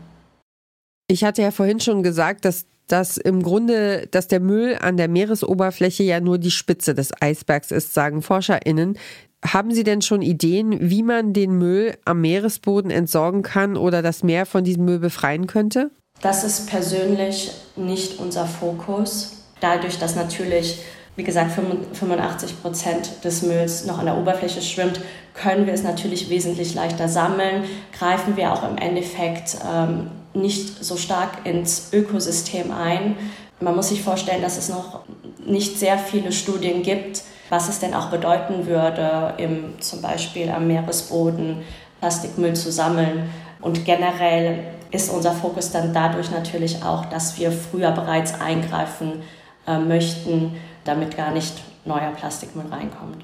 Ich 1.07 1.25
hatte 1.25 1.41
ja 1.41 1.51
vorhin 1.51 1.81
schon 1.81 2.01
gesagt, 2.01 2.45
dass 2.45 2.65
dass 2.87 3.17
im 3.17 3.43
Grunde, 3.43 4.07
dass 4.09 4.27
der 4.27 4.39
Müll 4.39 4.75
an 4.81 4.97
der 4.97 5.07
Meeresoberfläche 5.09 6.01
ja 6.01 6.19
nur 6.19 6.39
die 6.39 6.49
Spitze 6.49 6.95
des 6.95 7.11
Eisbergs 7.21 7.69
ist, 7.69 7.93
sagen 7.93 8.23
ForscherInnen. 8.23 8.97
Haben 9.45 9.71
Sie 9.75 9.83
denn 9.83 10.01
schon 10.01 10.23
Ideen, 10.23 10.89
wie 10.89 11.03
man 11.03 11.33
den 11.33 11.51
Müll 11.51 11.95
am 12.05 12.21
Meeresboden 12.21 12.89
entsorgen 12.89 13.43
kann 13.43 13.77
oder 13.77 14.01
das 14.01 14.23
Meer 14.23 14.47
von 14.47 14.63
diesem 14.63 14.85
Müll 14.85 14.97
befreien 14.97 15.45
könnte? 15.45 15.91
Das 16.21 16.43
ist 16.43 16.67
persönlich 16.67 17.51
nicht 17.75 18.17
unser 18.17 18.47
Fokus. 18.47 19.43
Dadurch, 19.59 19.99
dass 19.99 20.15
natürlich 20.15 20.79
wie 21.19 21.23
gesagt, 21.23 21.51
85 21.51 22.61
Prozent 22.61 23.25
des 23.25 23.41
Mülls 23.41 23.83
noch 23.83 23.99
an 23.99 24.05
der 24.05 24.17
Oberfläche 24.17 24.61
schwimmt, 24.61 25.01
können 25.33 25.65
wir 25.65 25.73
es 25.73 25.83
natürlich 25.83 26.29
wesentlich 26.29 26.73
leichter 26.75 27.09
sammeln, 27.09 27.65
greifen 27.91 28.37
wir 28.37 28.53
auch 28.53 28.63
im 28.63 28.77
Endeffekt 28.77 29.57
ähm, 29.69 30.11
nicht 30.33 30.81
so 30.81 30.95
stark 30.95 31.45
ins 31.45 31.89
Ökosystem 31.91 32.71
ein. 32.71 33.17
Man 33.59 33.75
muss 33.75 33.89
sich 33.89 34.01
vorstellen, 34.01 34.41
dass 34.41 34.57
es 34.57 34.69
noch 34.69 35.01
nicht 35.45 35.77
sehr 35.77 35.97
viele 35.97 36.31
Studien 36.31 36.83
gibt, 36.83 37.23
was 37.49 37.67
es 37.67 37.79
denn 37.79 37.93
auch 37.93 38.05
bedeuten 38.11 38.65
würde, 38.65 39.33
im, 39.39 39.73
zum 39.81 40.01
Beispiel 40.01 40.49
am 40.49 40.67
Meeresboden 40.67 41.63
Plastikmüll 41.99 42.53
zu 42.53 42.71
sammeln. 42.71 43.29
Und 43.59 43.83
generell 43.83 44.59
ist 44.91 45.09
unser 45.09 45.33
Fokus 45.33 45.71
dann 45.71 45.93
dadurch 45.93 46.31
natürlich 46.31 46.81
auch, 46.81 47.03
dass 47.07 47.37
wir 47.37 47.51
früher 47.51 47.91
bereits 47.91 48.39
eingreifen 48.39 49.21
äh, 49.67 49.77
möchten, 49.77 50.55
damit 50.89 51.15
gar 51.15 51.31
nicht 51.31 51.53
neuer 51.85 52.11
Plastikmüll 52.11 52.65
reinkommt. 52.65 53.23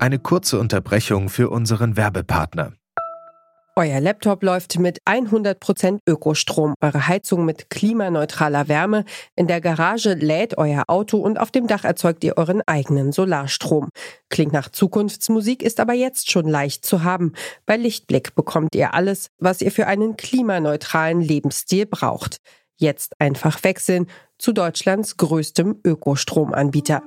Eine 0.00 0.18
kurze 0.18 0.58
Unterbrechung 0.58 1.28
für 1.28 1.48
unseren 1.48 1.96
Werbepartner. 1.96 2.72
Euer 3.78 4.00
Laptop 4.00 4.42
läuft 4.42 4.78
mit 4.78 5.00
100% 5.04 5.98
Ökostrom, 6.08 6.74
eure 6.80 7.06
Heizung 7.06 7.44
mit 7.44 7.68
klimaneutraler 7.68 8.68
Wärme, 8.68 9.04
in 9.36 9.46
der 9.46 9.60
Garage 9.60 10.14
lädt 10.14 10.56
euer 10.56 10.84
Auto 10.88 11.18
und 11.18 11.38
auf 11.38 11.50
dem 11.50 11.66
Dach 11.66 11.84
erzeugt 11.84 12.24
ihr 12.24 12.38
euren 12.38 12.62
eigenen 12.66 13.12
Solarstrom. 13.12 13.90
Klingt 14.30 14.54
nach 14.54 14.70
Zukunftsmusik, 14.70 15.62
ist 15.62 15.78
aber 15.78 15.92
jetzt 15.92 16.30
schon 16.30 16.48
leicht 16.48 16.86
zu 16.86 17.04
haben. 17.04 17.34
Bei 17.66 17.76
Lichtblick 17.76 18.34
bekommt 18.34 18.74
ihr 18.74 18.94
alles, 18.94 19.28
was 19.38 19.60
ihr 19.60 19.70
für 19.70 19.86
einen 19.86 20.16
klimaneutralen 20.16 21.20
Lebensstil 21.20 21.84
braucht. 21.84 22.38
Jetzt 22.76 23.20
einfach 23.20 23.62
wechseln 23.64 24.06
zu 24.38 24.52
Deutschlands 24.52 25.16
größtem 25.16 25.80
Ökostromanbieter. 25.84 27.02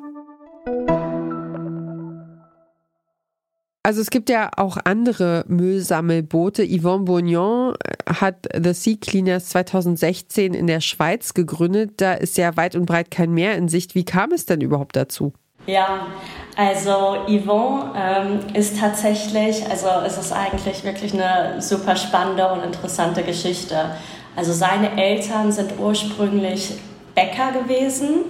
Also 3.82 4.02
es 4.02 4.10
gibt 4.10 4.30
ja 4.30 4.52
auch 4.58 4.78
andere 4.84 5.46
Müllsammelboote. 5.48 6.64
Yvonne 6.68 7.06
Bourgnon 7.06 7.76
hat 8.06 8.48
The 8.54 8.74
Sea 8.74 8.98
Cleaners 9.00 9.50
2016 9.50 10.54
in 10.54 10.68
der 10.68 10.82
Schweiz 10.82 11.34
gegründet. 11.34 11.94
Da 11.98 12.14
ist 12.14 12.38
ja 12.38 12.58
weit 12.58 12.76
und 12.76 12.86
breit 12.86 13.10
kein 13.10 13.32
Meer 13.32 13.56
in 13.56 13.68
Sicht. 13.68 13.96
Wie 13.96 14.06
kam 14.06 14.32
es 14.32 14.46
denn 14.46 14.62
überhaupt 14.62 14.96
dazu? 14.96 15.34
Ja, 15.66 16.08
also 16.56 17.26
Yvonne 17.28 17.94
ähm, 17.96 18.40
ist 18.54 18.80
tatsächlich, 18.80 19.66
also 19.70 19.88
es 20.06 20.18
ist 20.18 20.34
eigentlich 20.34 20.84
wirklich 20.84 21.14
eine 21.14 21.62
super 21.62 21.96
spannende 21.96 22.52
und 22.52 22.64
interessante 22.64 23.24
Geschichte. 23.24 23.96
Also 24.40 24.54
seine 24.54 24.96
Eltern 24.96 25.52
sind 25.52 25.74
ursprünglich 25.78 26.72
Bäcker 27.14 27.52
gewesen 27.52 28.22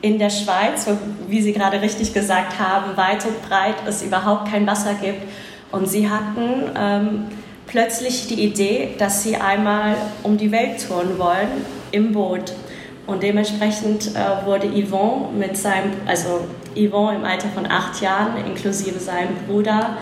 in 0.00 0.16
der 0.16 0.30
Schweiz, 0.30 0.86
wo, 0.86 0.96
wie 1.26 1.42
Sie 1.42 1.52
gerade 1.52 1.82
richtig 1.82 2.14
gesagt 2.14 2.60
haben, 2.60 2.96
weit 2.96 3.26
und 3.26 3.42
breit 3.48 3.74
es 3.84 4.00
überhaupt 4.00 4.48
kein 4.48 4.64
Wasser 4.64 4.94
gibt. 4.94 5.22
Und 5.72 5.88
sie 5.88 6.08
hatten 6.08 6.70
ähm, 6.78 7.24
plötzlich 7.66 8.28
die 8.28 8.44
Idee, 8.44 8.90
dass 8.96 9.24
sie 9.24 9.34
einmal 9.34 9.96
um 10.22 10.38
die 10.38 10.52
Welt 10.52 10.86
touren 10.86 11.18
wollen 11.18 11.48
im 11.90 12.12
Boot. 12.12 12.52
Und 13.08 13.24
dementsprechend 13.24 14.14
äh, 14.14 14.46
wurde 14.46 14.68
Yvon 14.68 15.36
mit 15.36 15.56
seinem, 15.56 15.94
also 16.06 16.46
Yvon 16.76 17.16
im 17.16 17.24
Alter 17.24 17.48
von 17.48 17.66
acht 17.66 18.00
Jahren, 18.00 18.36
inklusive 18.46 19.00
seinem 19.00 19.34
Bruder, 19.48 19.96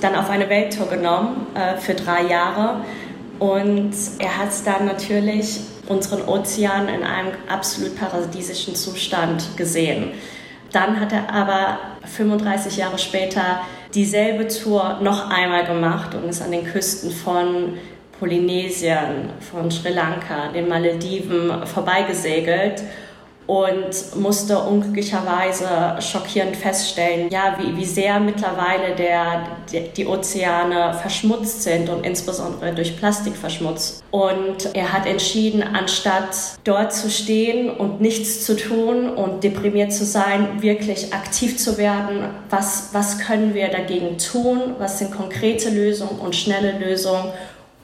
dann 0.00 0.14
auf 0.14 0.30
eine 0.30 0.48
Welttour 0.48 0.86
genommen 0.86 1.48
äh, 1.56 1.76
für 1.76 1.94
drei 1.94 2.22
Jahre 2.22 2.82
und 3.38 3.92
er 4.18 4.38
hat 4.38 4.50
dann 4.64 4.86
natürlich 4.86 5.60
unseren 5.88 6.22
Ozean 6.28 6.88
in 6.88 7.02
einem 7.02 7.32
absolut 7.48 7.96
paradiesischen 7.96 8.74
Zustand 8.74 9.56
gesehen. 9.56 10.12
Dann 10.72 11.00
hat 11.00 11.12
er 11.12 11.32
aber 11.32 11.78
35 12.04 12.76
Jahre 12.76 12.98
später 12.98 13.60
dieselbe 13.94 14.48
Tour 14.48 14.98
noch 15.02 15.30
einmal 15.30 15.64
gemacht 15.64 16.14
und 16.14 16.28
ist 16.28 16.42
an 16.42 16.52
den 16.52 16.64
Küsten 16.64 17.10
von 17.10 17.74
Polynesien, 18.18 19.30
von 19.50 19.70
Sri 19.70 19.92
Lanka, 19.92 20.48
den 20.52 20.68
Malediven 20.68 21.66
vorbeigesegelt 21.66 22.82
und 23.48 24.14
musste 24.20 24.58
unglücklicherweise 24.58 25.96
schockierend 26.00 26.54
feststellen, 26.54 27.30
ja, 27.30 27.56
wie, 27.58 27.74
wie 27.78 27.84
sehr 27.86 28.20
mittlerweile 28.20 28.94
der, 28.94 29.46
die, 29.72 29.88
die 29.88 30.06
Ozeane 30.06 30.92
verschmutzt 31.00 31.62
sind 31.62 31.88
und 31.88 32.04
insbesondere 32.04 32.74
durch 32.74 32.98
Plastik 32.98 33.34
verschmutzt. 33.34 34.04
Und 34.10 34.74
er 34.74 34.92
hat 34.92 35.06
entschieden, 35.06 35.62
anstatt 35.62 36.58
dort 36.64 36.92
zu 36.92 37.08
stehen 37.08 37.70
und 37.70 38.02
nichts 38.02 38.44
zu 38.44 38.54
tun 38.54 39.08
und 39.08 39.42
deprimiert 39.42 39.94
zu 39.94 40.04
sein, 40.04 40.60
wirklich 40.60 41.14
aktiv 41.14 41.56
zu 41.56 41.78
werden. 41.78 42.24
Was, 42.50 42.90
was 42.92 43.18
können 43.18 43.54
wir 43.54 43.68
dagegen 43.68 44.18
tun? 44.18 44.74
Was 44.78 44.98
sind 44.98 45.10
konkrete 45.10 45.70
Lösungen 45.70 46.18
und 46.20 46.36
schnelle 46.36 46.78
Lösungen? 46.78 47.32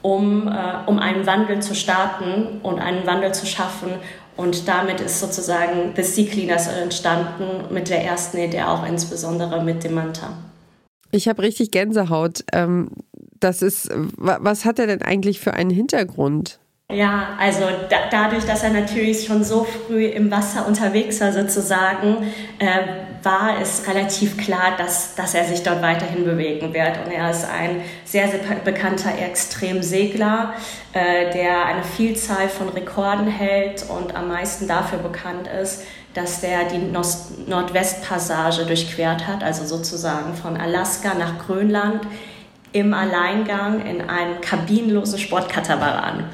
Um, 0.03 0.47
äh, 0.47 0.51
um 0.85 0.99
einen 0.99 1.25
Wandel 1.25 1.63
zu 1.63 1.73
starten 1.73 2.59
und 2.61 2.77
einen 2.77 3.07
Wandel 3.07 3.33
zu 3.33 3.47
schaffen 3.47 3.89
und 4.37 4.67
damit 4.67 4.99
ist 5.01 5.19
sozusagen 5.19 5.93
The 5.95 6.03
Sea 6.03 6.25
Cleaners 6.25 6.67
entstanden 6.67 7.73
mit 7.73 7.89
der 7.89 8.03
ersten 8.03 8.37
Idee, 8.37 8.63
auch 8.63 8.85
insbesondere 8.85 9.63
mit 9.63 9.83
dem 9.83 9.93
Manta. 9.95 10.37
Ich 11.11 11.27
habe 11.27 11.41
richtig 11.41 11.71
Gänsehaut. 11.71 12.43
Ähm, 12.51 12.89
das 13.39 13.61
ist, 13.61 13.89
was 14.17 14.65
hat 14.65 14.79
er 14.79 14.87
denn 14.87 15.01
eigentlich 15.01 15.39
für 15.39 15.53
einen 15.53 15.69
Hintergrund? 15.69 16.59
Ja, 16.91 17.29
also 17.39 17.61
da, 17.89 17.97
dadurch, 18.11 18.45
dass 18.45 18.61
er 18.61 18.69
natürlich 18.69 19.25
schon 19.25 19.43
so 19.43 19.63
früh 19.63 20.05
im 20.05 20.29
Wasser 20.29 20.67
unterwegs 20.67 21.19
war 21.19 21.31
sozusagen, 21.31 22.31
äh, 22.59 23.23
war 23.23 23.59
es 23.59 23.87
relativ 23.87 24.37
klar, 24.37 24.77
dass, 24.77 25.15
dass 25.15 25.33
er 25.33 25.45
sich 25.45 25.63
dort 25.63 25.81
weiterhin 25.81 26.25
bewegen 26.25 26.75
wird. 26.75 27.03
Und 27.03 27.11
er 27.11 27.31
ist 27.31 27.43
ein 27.49 27.81
sehr, 28.03 28.27
sehr 28.27 28.39
bekannter 28.63 29.17
Extremsegler, 29.17 30.53
äh, 30.93 31.33
der 31.33 31.65
eine 31.65 31.83
Vielzahl 31.83 32.47
von 32.49 32.69
Rekorden 32.69 33.27
hält 33.27 33.83
und 33.89 34.15
am 34.15 34.27
meisten 34.27 34.67
dafür 34.67 34.99
bekannt 34.99 35.47
ist, 35.47 35.85
dass 36.13 36.41
der 36.41 36.65
die 36.65 36.77
Nordwestpassage 37.49 38.63
durchquert 38.65 39.25
hat, 39.25 39.43
also 39.43 39.65
sozusagen 39.65 40.35
von 40.35 40.55
Alaska 40.55 41.15
nach 41.15 41.45
Grönland 41.47 42.01
im 42.73 42.93
Alleingang 42.93 43.83
in 43.85 44.07
einem 44.07 44.39
kabinenlosen 44.39 45.17
Sportkatamaran 45.17 46.25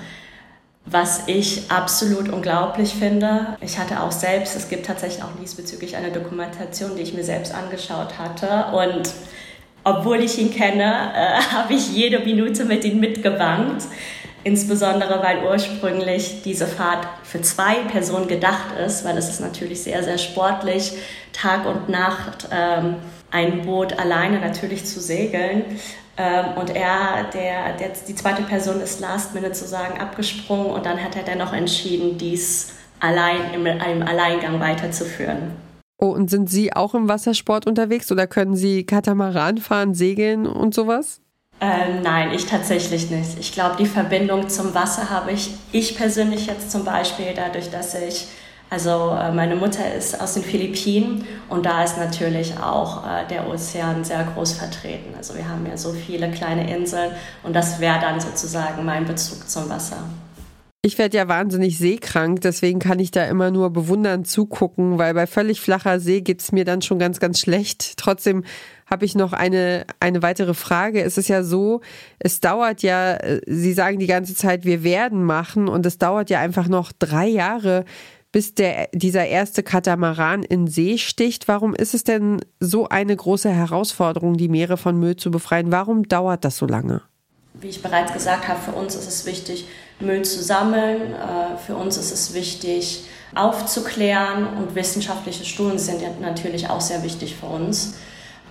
was 0.86 1.28
ich 1.28 1.70
absolut 1.70 2.30
unglaublich 2.30 2.94
finde. 2.96 3.58
Ich 3.62 3.78
hatte 3.78 4.02
auch 4.02 4.12
selbst, 4.12 4.56
es 4.56 4.68
gibt 4.68 4.86
tatsächlich 4.86 5.24
auch 5.24 5.30
diesbezüglich 5.42 5.96
eine 5.96 6.12
Dokumentation, 6.12 6.96
die 6.96 7.04
ich 7.04 7.14
mir 7.14 7.24
selbst 7.24 7.54
angeschaut 7.54 8.18
hatte. 8.18 8.76
Und 8.76 9.14
obwohl 9.84 10.22
ich 10.22 10.38
ihn 10.40 10.52
kenne, 10.52 11.14
äh, 11.16 11.42
habe 11.54 11.74
ich 11.74 11.92
jede 11.92 12.20
Minute 12.20 12.66
mit 12.66 12.84
ihm 12.84 13.00
mitgebankt. 13.00 13.84
Insbesondere 14.44 15.22
weil 15.22 15.44
ursprünglich 15.44 16.42
diese 16.44 16.66
Fahrt 16.66 17.08
für 17.24 17.42
zwei 17.44 17.76
Personen 17.92 18.28
gedacht 18.28 18.76
ist, 18.84 19.06
weil 19.06 19.16
es 19.18 19.30
ist 19.30 19.40
natürlich 19.40 19.84
sehr, 19.84 20.02
sehr 20.02 20.18
sportlich, 20.18 20.94
Tag 21.32 21.68
und 21.68 21.90
Nacht 21.90 22.48
ähm, 22.52 22.96
ein 23.30 23.62
Boot 23.62 24.00
alleine 24.00 24.40
natürlich 24.40 24.86
zu 24.86 25.00
segeln. 25.00 25.64
Ähm, 26.18 26.58
und 26.58 26.70
er, 26.76 27.26
der, 27.34 27.78
der, 27.78 27.90
die 28.08 28.16
zweite 28.16 28.44
Person 28.44 28.82
ist 28.82 29.00
last 29.00 29.34
minute 29.34 29.56
sozusagen 29.56 30.00
abgesprungen 30.00 30.68
und 30.68 30.86
dann 30.86 31.02
hat 31.02 31.16
er 31.16 31.24
dennoch 31.24 31.54
entschieden, 31.54 32.18
dies 32.18 32.74
allein 33.00 33.54
in 33.54 33.68
einem 33.68 34.04
Alleingang 34.04 34.60
weiterzuführen. 34.60 35.54
Oh, 35.98 36.10
und 36.10 36.30
sind 36.30 36.50
Sie 36.50 36.74
auch 36.74 36.96
im 36.96 37.08
Wassersport 37.08 37.68
unterwegs 37.68 38.12
oder 38.12 38.28
können 38.28 38.56
Sie 38.56 38.86
Katamaran 38.86 39.58
fahren, 39.58 39.94
segeln 39.94 40.48
und 40.48 40.74
sowas? 40.74 41.22
Ähm, 41.60 42.02
nein, 42.02 42.32
ich 42.34 42.48
tatsächlich 42.48 43.12
nicht. 43.12 43.38
Ich 43.40 43.52
glaube, 43.52 43.76
die 43.78 43.86
Verbindung 43.86 44.50
zum 44.50 44.74
Wasser 44.74 45.12
habe 45.12 45.32
ich, 45.32 45.52
ich 45.72 45.96
persönlich 45.96 46.48
jetzt 46.48 46.72
zum 46.72 46.84
Beispiel, 46.84 47.28
dadurch, 47.36 47.70
dass 47.70 47.94
ich, 47.94 48.28
also 48.72 49.14
äh, 49.20 49.34
meine 49.34 49.58
Mutter 49.58 49.94
ist 49.94 50.22
aus 50.22 50.36
den 50.36 50.44
Philippinen 50.44 51.26
und 51.50 51.66
da 51.66 51.84
ist 51.84 51.98
natürlich 51.98 52.58
auch 52.58 53.06
äh, 53.06 53.28
der 53.28 53.50
Ozean 53.50 54.06
sehr 54.06 54.24
groß 54.24 54.54
vertreten. 54.54 55.14
Also 55.18 55.36
wir 55.36 55.46
haben 55.48 55.66
ja 55.66 55.76
so 55.76 55.92
viele 55.92 56.32
kleine 56.32 56.74
Inseln 56.74 57.12
und 57.44 57.54
das 57.54 57.82
wäre 57.82 58.00
dann 58.00 58.22
sozusagen 58.22 58.86
mein 58.86 59.04
Bezug 59.04 59.50
zum 59.50 59.70
Wasser. 59.70 59.98
Ich 60.84 60.98
werde 60.98 61.18
ja 61.18 61.28
wahnsinnig 61.28 61.78
seekrank, 61.78 62.40
deswegen 62.42 62.80
kann 62.80 63.00
ich 63.00 63.12
da 63.12 63.26
immer 63.26 63.52
nur 63.52 63.72
bewundernd 63.72 64.26
zugucken, 64.26 64.98
weil 64.98 65.14
bei 65.14 65.28
völlig 65.28 65.60
flacher 65.60 66.00
See 66.00 66.22
geht 66.22 66.42
es 66.42 66.54
mir 66.54 66.64
dann 66.64 66.82
schon 66.82 66.98
ganz, 66.98 67.20
ganz 67.20 67.42
schlecht. 67.42 67.98
Trotzdem 67.98 68.46
habe 68.90 69.04
ich 69.04 69.16
noch 69.16 69.34
eine, 69.34 69.86
eine 70.00 70.22
weitere 70.22 70.54
Frage. 70.54 71.04
Es 71.04 71.18
ist 71.18 71.28
ja 71.28 71.44
so, 71.44 71.82
es 72.20 72.40
dauert 72.40 72.84
ja, 72.84 73.20
Sie 73.46 73.74
sagen 73.74 74.00
die 74.00 74.08
ganze 74.08 74.34
Zeit, 74.34 74.64
wir 74.64 74.84
werden 74.84 75.24
machen 75.24 75.68
und 75.68 75.86
es 75.86 75.98
dauert 75.98 76.30
ja 76.30 76.40
einfach 76.40 76.70
noch 76.70 76.94
drei 76.94 77.28
Jahre, 77.28 77.84
bis 78.32 78.56
der, 78.56 78.88
dieser 78.94 79.26
erste 79.26 79.64
Katamaran 79.64 80.44
in 80.44 80.68
See 80.68 80.98
sticht. 80.98 81.48
Warum 81.48 81.76
ist 81.76 81.94
es 81.94 82.04
denn 82.04 82.42
so 82.60 82.88
eine 82.88 83.16
große 83.16 83.50
Herausforderung, 83.50 84.38
die 84.38 84.50
Meere 84.50 84.78
von 84.78 84.98
Müll 84.98 85.16
zu 85.16 85.32
befreien? 85.32 85.72
Warum 85.72 86.08
dauert 86.08 86.46
das 86.46 86.58
so 86.58 86.66
lange? 86.66 87.02
Wie 87.54 87.68
ich 87.68 87.82
bereits 87.82 88.14
gesagt 88.14 88.48
habe, 88.48 88.60
für 88.60 88.72
uns 88.72 88.96
ist 88.96 89.08
es 89.08 89.26
wichtig, 89.26 89.66
Müll 90.00 90.24
zu 90.24 90.42
sammeln. 90.42 91.14
Äh, 91.14 91.58
für 91.58 91.76
uns 91.76 91.98
ist 91.98 92.12
es 92.12 92.34
wichtig, 92.34 93.06
aufzuklären 93.36 94.48
und 94.58 94.76
wissenschaftliche 94.76 95.46
Studien 95.46 95.78
sind 95.78 96.02
natürlich 96.22 96.70
auch 96.70 96.82
sehr 96.82 97.04
wichtig 97.04 97.36
für 97.36 97.48
uns. 97.48 97.96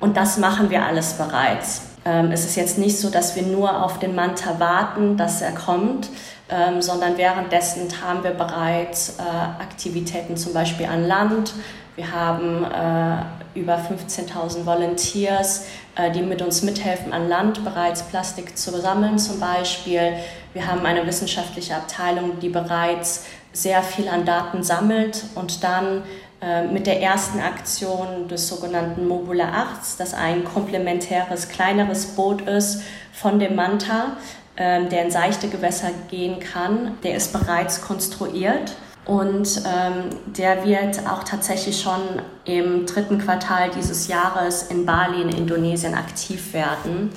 Und 0.00 0.16
das 0.16 0.38
machen 0.38 0.70
wir 0.70 0.84
alles 0.84 1.14
bereits. 1.14 1.82
Ähm, 2.04 2.30
es 2.32 2.44
ist 2.44 2.56
jetzt 2.56 2.78
nicht 2.78 2.98
so, 2.98 3.10
dass 3.10 3.36
wir 3.36 3.42
nur 3.42 3.82
auf 3.82 3.98
den 3.98 4.14
Manta 4.14 4.58
warten, 4.58 5.16
dass 5.16 5.42
er 5.42 5.52
kommt, 5.52 6.08
ähm, 6.50 6.82
sondern 6.82 7.16
währenddessen 7.16 7.88
haben 8.04 8.24
wir 8.24 8.32
bereits 8.32 9.18
äh, 9.18 9.22
Aktivitäten 9.22 10.36
zum 10.36 10.52
Beispiel 10.52 10.86
an 10.86 11.06
Land. 11.06 11.52
Wir 11.96 12.12
haben 12.12 12.64
äh, 12.64 13.58
über 13.58 13.74
15.000 13.74 14.64
Volunteers, 14.64 15.66
äh, 15.96 16.10
die 16.10 16.22
mit 16.22 16.42
uns 16.42 16.62
mithelfen, 16.62 17.12
an 17.12 17.28
Land 17.28 17.64
bereits 17.64 18.02
Plastik 18.02 18.56
zu 18.56 18.70
sammeln 18.80 19.18
zum 19.18 19.40
Beispiel. 19.40 20.14
Wir 20.52 20.66
haben 20.66 20.84
eine 20.86 21.06
wissenschaftliche 21.06 21.76
Abteilung, 21.76 22.40
die 22.40 22.48
bereits 22.48 23.26
sehr 23.52 23.82
viel 23.82 24.08
an 24.08 24.24
Daten 24.24 24.62
sammelt 24.62 25.24
und 25.34 25.64
dann 25.64 26.02
äh, 26.40 26.64
mit 26.64 26.86
der 26.86 27.02
ersten 27.02 27.40
Aktion 27.40 28.28
des 28.28 28.48
sogenannten 28.48 29.06
Mobula 29.06 29.44
8, 29.44 29.98
das 29.98 30.14
ein 30.14 30.44
komplementäres, 30.44 31.48
kleineres 31.48 32.06
Boot 32.14 32.42
ist 32.42 32.82
von 33.12 33.38
dem 33.38 33.56
Manta, 33.56 34.16
der 34.88 35.04
in 35.04 35.10
seichte 35.10 35.48
Gewässer 35.48 35.90
gehen 36.10 36.40
kann, 36.40 36.98
der 37.02 37.16
ist 37.16 37.32
bereits 37.32 37.80
konstruiert. 37.80 38.76
Und 39.06 39.62
ähm, 39.66 40.10
der 40.36 40.64
wird 40.64 41.00
auch 41.08 41.24
tatsächlich 41.24 41.80
schon 41.80 42.00
im 42.44 42.86
dritten 42.86 43.18
Quartal 43.18 43.70
dieses 43.76 44.06
Jahres 44.08 44.64
in 44.64 44.86
Bali 44.86 45.22
in 45.22 45.30
Indonesien 45.30 45.94
aktiv 45.94 46.52
werden 46.52 47.10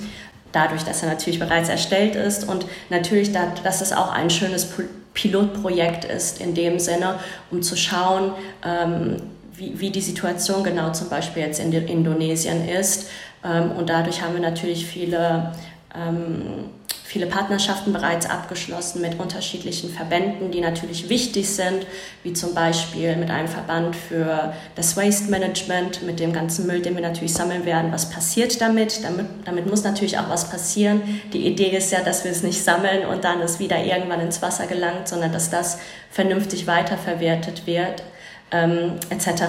dadurch, 0.54 0.84
dass 0.84 1.02
er 1.02 1.08
natürlich 1.08 1.38
bereits 1.38 1.68
erstellt 1.68 2.14
ist 2.14 2.48
und 2.48 2.66
natürlich, 2.90 3.32
dass 3.32 3.80
es 3.80 3.92
auch 3.92 4.12
ein 4.12 4.30
schönes 4.30 4.72
Pilotprojekt 5.12 6.04
ist 6.04 6.40
in 6.40 6.54
dem 6.54 6.78
Sinne, 6.78 7.18
um 7.50 7.62
zu 7.62 7.76
schauen, 7.76 8.32
ähm, 8.64 9.16
wie, 9.52 9.78
wie 9.78 9.90
die 9.90 10.00
Situation 10.00 10.64
genau 10.64 10.92
zum 10.92 11.08
Beispiel 11.08 11.42
jetzt 11.42 11.60
in 11.60 11.72
Indonesien 11.72 12.68
ist. 12.68 13.08
Ähm, 13.44 13.72
und 13.72 13.88
dadurch 13.88 14.22
haben 14.22 14.34
wir 14.34 14.40
natürlich 14.40 14.86
viele 14.86 15.52
ähm, 15.94 16.70
viele 17.14 17.26
Partnerschaften 17.26 17.92
bereits 17.92 18.28
abgeschlossen 18.28 19.00
mit 19.00 19.20
unterschiedlichen 19.20 19.88
Verbänden, 19.88 20.50
die 20.50 20.60
natürlich 20.60 21.08
wichtig 21.08 21.48
sind, 21.48 21.86
wie 22.24 22.32
zum 22.32 22.54
Beispiel 22.54 23.14
mit 23.14 23.30
einem 23.30 23.46
Verband 23.46 23.94
für 23.94 24.52
das 24.74 24.96
Waste 24.96 25.30
Management, 25.30 26.02
mit 26.02 26.18
dem 26.18 26.32
ganzen 26.32 26.66
Müll, 26.66 26.82
den 26.82 26.96
wir 26.96 27.02
natürlich 27.02 27.32
sammeln 27.32 27.66
werden. 27.66 27.92
Was 27.92 28.10
passiert 28.10 28.60
damit? 28.60 29.04
Damit, 29.04 29.26
damit 29.44 29.70
muss 29.70 29.84
natürlich 29.84 30.18
auch 30.18 30.28
was 30.28 30.50
passieren. 30.50 31.02
Die 31.32 31.46
Idee 31.46 31.76
ist 31.76 31.92
ja, 31.92 32.00
dass 32.00 32.24
wir 32.24 32.32
es 32.32 32.42
nicht 32.42 32.64
sammeln 32.64 33.06
und 33.06 33.22
dann 33.22 33.40
es 33.42 33.60
wieder 33.60 33.78
irgendwann 33.78 34.20
ins 34.20 34.42
Wasser 34.42 34.66
gelangt, 34.66 35.06
sondern 35.06 35.30
dass 35.30 35.50
das 35.50 35.78
vernünftig 36.10 36.66
weiterverwertet 36.66 37.64
wird, 37.64 38.02
ähm, 38.50 38.94
etc. 39.10 39.44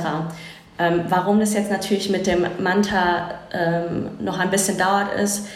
Ähm, 0.78 1.06
warum 1.10 1.40
das 1.40 1.56
jetzt 1.56 1.72
natürlich 1.72 2.12
mit 2.12 2.28
dem 2.28 2.46
Manta 2.60 3.40
ähm, 3.52 4.12
noch 4.20 4.38
ein 4.38 4.52
bisschen 4.52 4.78
dauert, 4.78 5.20
ist, 5.20 5.48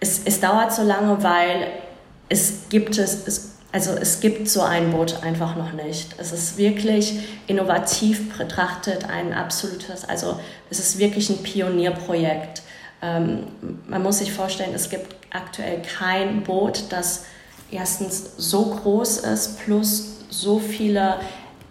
es, 0.00 0.22
es 0.24 0.40
dauert 0.40 0.72
so 0.72 0.82
lange, 0.82 1.22
weil 1.22 1.68
es 2.28 2.68
gibt 2.68 2.98
es, 2.98 3.26
es, 3.26 3.52
also 3.72 3.92
es 3.92 4.20
gibt 4.20 4.48
so 4.48 4.62
ein 4.62 4.90
Boot 4.90 5.22
einfach 5.22 5.56
noch 5.56 5.72
nicht. 5.72 6.14
Es 6.18 6.32
ist 6.32 6.56
wirklich 6.56 7.18
innovativ 7.46 8.36
betrachtet 8.36 9.08
ein 9.08 9.32
absolutes, 9.32 10.04
also 10.04 10.38
es 10.70 10.78
ist 10.78 10.98
wirklich 10.98 11.30
ein 11.30 11.42
Pionierprojekt. 11.42 12.62
Ähm, 13.02 13.46
man 13.86 14.02
muss 14.02 14.18
sich 14.18 14.32
vorstellen, 14.32 14.74
es 14.74 14.88
gibt 14.90 15.16
aktuell 15.30 15.82
kein 15.82 16.42
Boot, 16.42 16.84
das 16.90 17.24
erstens 17.70 18.30
so 18.36 18.64
groß 18.66 19.18
ist, 19.18 19.60
plus 19.60 20.16
so 20.30 20.58
viele 20.58 21.16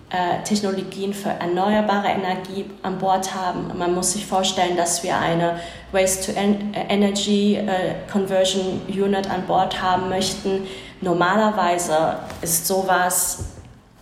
äh, 0.09 0.43
Technologien 0.43 1.13
für 1.13 1.29
erneuerbare 1.29 2.07
Energie 2.07 2.65
an 2.83 2.99
Bord 2.99 3.33
haben. 3.33 3.77
Man 3.77 3.93
muss 3.95 4.13
sich 4.13 4.25
vorstellen, 4.25 4.77
dass 4.77 5.03
wir 5.03 5.17
eine 5.17 5.59
Waste-to-Energy 5.95 7.55
äh, 7.55 7.95
Conversion 8.11 8.81
Unit 8.87 9.29
an 9.29 9.47
Bord 9.47 9.81
haben 9.81 10.09
möchten. 10.09 10.67
Normalerweise 11.01 12.17
ist 12.41 12.67
sowas 12.67 13.45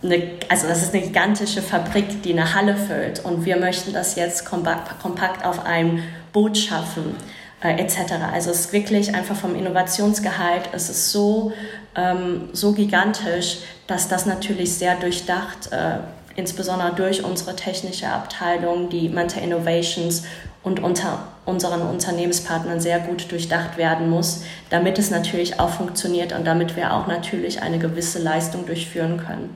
eine, 0.02 0.32
also 0.48 0.68
das 0.68 0.82
ist 0.82 0.92
eine 0.94 1.04
gigantische 1.04 1.62
Fabrik, 1.62 2.22
die 2.22 2.32
eine 2.32 2.54
Halle 2.54 2.76
füllt 2.76 3.24
und 3.24 3.46
wir 3.46 3.56
möchten 3.56 3.92
das 3.92 4.16
jetzt 4.16 4.44
kompakt, 4.44 5.00
kompakt 5.00 5.46
auf 5.46 5.64
einem 5.64 6.02
Boot 6.32 6.58
schaffen 6.58 7.16
äh, 7.62 7.80
etc. 7.80 8.12
Also 8.32 8.50
es 8.50 8.60
ist 8.60 8.72
wirklich 8.72 9.14
einfach 9.14 9.36
vom 9.36 9.54
Innovationsgehalt, 9.54 10.68
es 10.72 10.90
ist 10.90 11.10
so, 11.10 11.52
ähm, 11.96 12.50
so 12.52 12.72
gigantisch, 12.72 13.58
dass 13.86 14.08
das 14.08 14.26
natürlich 14.26 14.74
sehr 14.74 14.96
durchdacht, 14.96 15.72
äh, 15.72 15.98
insbesondere 16.36 16.94
durch 16.94 17.24
unsere 17.24 17.56
technische 17.56 18.08
Abteilung, 18.08 18.90
die 18.90 19.08
Manta 19.08 19.40
Innovations 19.40 20.24
und 20.64 20.82
unter 20.82 21.28
unseren 21.44 21.82
Unternehmenspartnern 21.82 22.80
sehr 22.80 22.98
gut 22.98 23.30
durchdacht 23.30 23.76
werden 23.76 24.08
muss, 24.08 24.44
damit 24.70 24.98
es 24.98 25.10
natürlich 25.10 25.60
auch 25.60 25.68
funktioniert 25.68 26.32
und 26.32 26.46
damit 26.46 26.74
wir 26.74 26.94
auch 26.94 27.06
natürlich 27.06 27.62
eine 27.62 27.78
gewisse 27.78 28.18
Leistung 28.18 28.66
durchführen 28.66 29.18
können. 29.18 29.50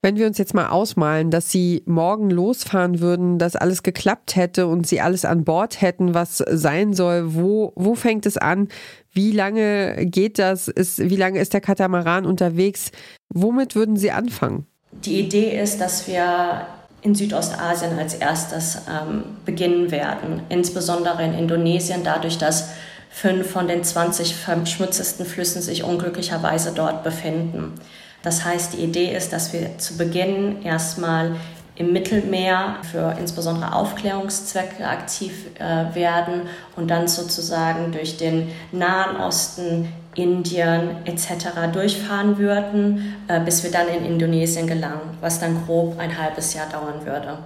Wenn 0.00 0.16
wir 0.16 0.28
uns 0.28 0.38
jetzt 0.38 0.54
mal 0.54 0.68
ausmalen, 0.68 1.32
dass 1.32 1.50
Sie 1.50 1.82
morgen 1.84 2.30
losfahren 2.30 3.00
würden, 3.00 3.38
dass 3.38 3.56
alles 3.56 3.82
geklappt 3.82 4.36
hätte 4.36 4.68
und 4.68 4.86
Sie 4.86 5.00
alles 5.00 5.24
an 5.24 5.42
Bord 5.42 5.80
hätten, 5.80 6.14
was 6.14 6.38
sein 6.38 6.92
soll, 6.92 7.34
wo, 7.34 7.72
wo 7.74 7.96
fängt 7.96 8.24
es 8.24 8.36
an? 8.36 8.68
Wie 9.10 9.32
lange 9.32 10.06
geht 10.06 10.38
das? 10.38 10.68
Ist, 10.68 10.98
wie 11.00 11.16
lange 11.16 11.40
ist 11.40 11.52
der 11.52 11.60
Katamaran 11.60 12.26
unterwegs? 12.26 12.92
Womit 13.34 13.74
würden 13.74 13.96
Sie 13.96 14.12
anfangen? 14.12 14.66
Die 14.92 15.18
Idee 15.18 15.60
ist, 15.60 15.80
dass 15.80 16.06
wir 16.06 16.66
in 17.02 17.14
Südostasien 17.14 17.98
als 17.98 18.14
erstes 18.14 18.78
ähm, 18.88 19.24
beginnen 19.44 19.90
werden, 19.90 20.42
insbesondere 20.48 21.22
in 21.24 21.34
Indonesien, 21.34 22.02
dadurch, 22.04 22.38
dass 22.38 22.70
fünf 23.10 23.50
von 23.50 23.68
den 23.68 23.84
20 23.84 24.34
verschmutztesten 24.34 25.24
Flüssen 25.24 25.62
sich 25.62 25.84
unglücklicherweise 25.84 26.72
dort 26.74 27.04
befinden. 27.04 27.74
Das 28.22 28.44
heißt, 28.44 28.74
die 28.74 28.78
Idee 28.78 29.14
ist, 29.14 29.32
dass 29.32 29.52
wir 29.52 29.78
zu 29.78 29.96
Beginn 29.96 30.62
erstmal 30.62 31.36
im 31.76 31.92
Mittelmeer 31.92 32.76
für 32.90 33.16
insbesondere 33.20 33.72
Aufklärungszwecke 33.72 34.84
aktiv 34.84 35.32
äh, 35.58 35.94
werden 35.94 36.42
und 36.74 36.88
dann 36.88 37.06
sozusagen 37.06 37.92
durch 37.92 38.16
den 38.16 38.50
Nahen 38.72 39.16
Osten, 39.16 39.92
Indien 40.18 41.06
etc. 41.06 41.72
durchfahren 41.72 42.38
würden, 42.38 43.14
äh, 43.28 43.40
bis 43.40 43.62
wir 43.62 43.70
dann 43.70 43.88
in 43.88 44.04
Indonesien 44.04 44.66
gelangen, 44.66 45.16
was 45.20 45.40
dann 45.40 45.64
grob 45.64 45.98
ein 45.98 46.18
halbes 46.18 46.54
Jahr 46.54 46.68
dauern 46.68 47.06
würde. 47.06 47.38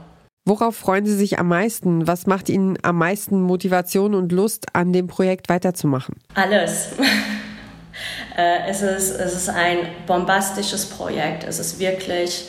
Worauf 0.45 0.75
freuen 0.75 1.07
Sie 1.07 1.15
sich 1.15 1.39
am 1.39 1.49
meisten? 1.49 2.09
Was 2.09 2.27
macht 2.27 2.49
Ihnen 2.49 2.77
am 2.83 2.99
meisten 2.99 3.41
Motivation 3.43 4.15
und 4.15 4.33
Lust, 4.33 4.75
an 4.75 4.93
dem 4.93 5.07
Projekt 5.07 5.49
weiterzumachen? 5.49 6.17
Alles. 6.35 6.93
Äh, 8.35 8.71
es, 8.71 8.81
ist, 8.81 9.11
es 9.21 9.35
ist 9.35 9.51
ein 9.51 9.77
bombastisches 10.07 10.87
Projekt. 10.87 11.45
Es 11.45 11.59
ist 11.59 11.79
wirklich, 11.79 12.49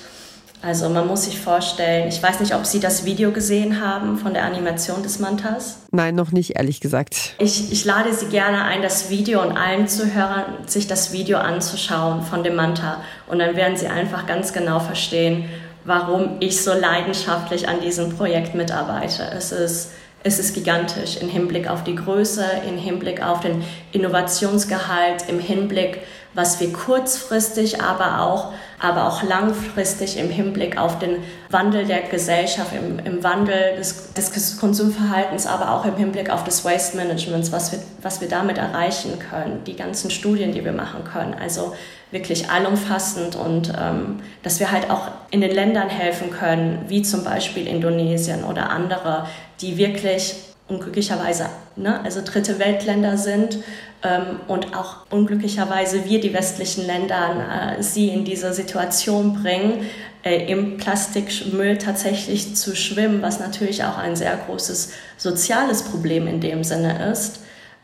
also 0.63 0.88
man 0.89 1.06
muss 1.08 1.26
sich 1.26 1.39
vorstellen, 1.39 2.08
ich 2.08 2.23
weiß 2.23 2.39
nicht, 2.39 2.56
ob 2.56 2.65
Sie 2.65 2.80
das 2.80 3.04
Video 3.04 3.32
gesehen 3.32 3.82
haben 3.82 4.17
von 4.17 4.34
der 4.34 4.45
Animation 4.45 5.04
des 5.04 5.19
Mantas. 5.19 5.80
Nein, 5.91 6.15
noch 6.15 6.32
nicht, 6.32 6.56
ehrlich 6.56 6.80
gesagt. 6.80 7.36
Ich, 7.38 7.71
ich 7.73 7.84
lade 7.84 8.13
Sie 8.13 8.28
gerne 8.28 8.63
ein, 8.63 8.82
das 8.82 9.10
Video 9.10 9.41
und 9.41 9.58
allen 9.58 9.89
Zuhörern, 9.89 10.45
sich 10.65 10.88
das 10.88 11.12
Video 11.12 11.38
anzuschauen 11.38 12.21
von 12.21 12.43
dem 12.43 12.56
Manta. 12.56 13.02
Und 13.28 13.39
dann 13.39 13.58
werden 13.58 13.76
Sie 13.76 13.88
einfach 13.88 14.26
ganz 14.26 14.54
genau 14.54 14.80
verstehen, 14.80 15.49
warum 15.84 16.38
ich 16.39 16.63
so 16.63 16.73
leidenschaftlich 16.73 17.67
an 17.67 17.82
diesem 17.82 18.15
Projekt 18.15 18.56
mitarbeite. 18.56 19.23
Es 19.36 19.52
ist 19.52 19.91
ist 20.23 20.39
es 20.39 20.54
gigantisch 20.54 21.17
im 21.17 21.28
Hinblick 21.28 21.69
auf 21.69 21.84
die 21.84 21.95
Größe, 21.95 22.45
im 22.67 22.78
Hinblick 22.78 23.21
auf 23.21 23.41
den 23.41 23.62
Innovationsgehalt, 23.91 25.26
im 25.28 25.39
Hinblick 25.39 25.99
was 26.34 26.60
wir 26.60 26.74
kurzfristig, 26.74 27.82
aber 27.82 28.22
auch, 28.22 28.54
aber 28.80 29.08
auch 29.08 29.24
langfristig 29.24 30.17
im 30.17 30.30
Hinblick 30.30 30.78
auf 30.78 31.00
den 31.00 31.17
Wandel 31.50 31.86
der 31.86 32.02
Gesellschaft, 32.02 32.72
im, 32.74 33.00
im 33.00 33.24
Wandel 33.24 33.76
des, 33.78 34.13
des 34.13 34.58
Konsumverhaltens, 34.58 35.46
aber 35.46 35.72
auch 35.72 35.86
im 35.86 35.96
Hinblick 35.96 36.30
auf 36.30 36.43
das 36.43 36.65
Waste 36.65 36.98
Management, 36.98 37.52
was 37.52 37.72
wir, 37.72 37.80
was 38.02 38.22
wir 38.22 38.28
damit 38.28 38.58
erreichen 38.58 39.19
können, 39.19 39.63
die 39.65 39.76
ganzen 39.76 40.10
Studien, 40.10 40.52
die 40.52 40.65
wir 40.65 40.74
machen 40.74 41.04
können. 41.04 41.36
Also 41.36 41.76
wirklich 42.12 42.50
allumfassend 42.50 43.36
und 43.36 43.74
ähm, 43.78 44.19
dass 44.43 44.60
wir 44.60 44.72
halt 44.72 44.89
auch 44.89 45.10
in 45.32 45.41
den 45.41 45.52
Ländern 45.52 45.89
helfen 45.89 46.30
können, 46.30 46.86
wie 46.88 47.02
zum 47.02 47.24
Beispiel 47.24 47.67
Indonesien 47.67 48.43
oder 48.43 48.69
andere, 48.69 49.28
die 49.62 49.78
wirklich 49.78 50.36
unglücklicherweise, 50.74 51.48
ne, 51.76 52.04
also 52.04 52.22
dritte 52.24 52.60
Weltländer 52.60 53.18
sind 53.18 53.60
ähm, 54.04 54.40
und 54.48 54.76
auch 54.76 55.06
unglücklicherweise 55.10 56.06
wir, 56.06 56.20
die 56.20 56.34
westlichen 56.34 56.86
Länder, 56.86 57.78
äh, 57.78 57.84
sie 57.84 58.10
in 58.10 58.26
diese 58.26 58.54
Situation 58.54 59.42
bringen, 59.42 59.86
äh, 60.24 60.52
im 60.52 60.78
Plastikmüll 60.78 61.78
tatsächlich 61.78 62.56
zu 62.56 62.76
schwimmen, 62.76 63.22
was 63.22 63.40
natürlich 63.40 63.84
auch 63.84 63.98
ein 63.98 64.16
sehr 64.16 64.36
großes 64.36 64.92
soziales 65.18 65.84
Problem 65.84 66.28
in 66.28 66.42
dem 66.42 66.64
Sinne 66.64 67.12
ist. 67.12 67.40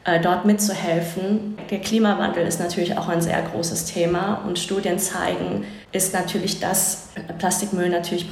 Äh, 0.05 0.21
dort 0.21 0.45
mitzuhelfen. 0.45 1.57
Der 1.69 1.79
Klimawandel 1.79 2.47
ist 2.47 2.59
natürlich 2.59 2.97
auch 2.97 3.09
ein 3.09 3.21
sehr 3.21 3.41
großes 3.41 3.85
Thema 3.85 4.45
und 4.47 4.57
Studien 4.57 4.97
zeigen, 4.97 5.65
ist 5.91 6.13
natürlich, 6.13 6.59
dass 6.59 7.09
Plastikmüll 7.39 7.89
natürlich 7.89 8.27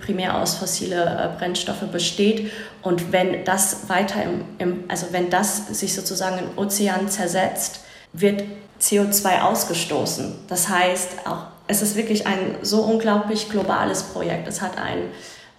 primär 0.00 0.36
aus 0.36 0.56
fossile 0.56 1.04
äh, 1.04 1.38
Brennstoffe 1.38 1.86
besteht 1.90 2.50
und 2.82 3.12
wenn 3.12 3.44
das 3.44 3.88
weiter 3.88 4.22
im, 4.22 4.44
im 4.58 4.84
also 4.88 5.06
wenn 5.12 5.30
das 5.30 5.68
sich 5.68 5.94
sozusagen 5.94 6.38
im 6.38 6.58
Ozean 6.58 7.08
zersetzt, 7.08 7.80
wird 8.12 8.44
CO2 8.80 9.40
ausgestoßen. 9.40 10.34
Das 10.48 10.68
heißt, 10.68 11.26
auch 11.26 11.46
es 11.66 11.82
ist 11.82 11.96
wirklich 11.96 12.26
ein 12.26 12.56
so 12.62 12.82
unglaublich 12.82 13.50
globales 13.50 14.02
Projekt. 14.02 14.48
Es 14.48 14.62
hat 14.62 14.78
ein 14.78 15.10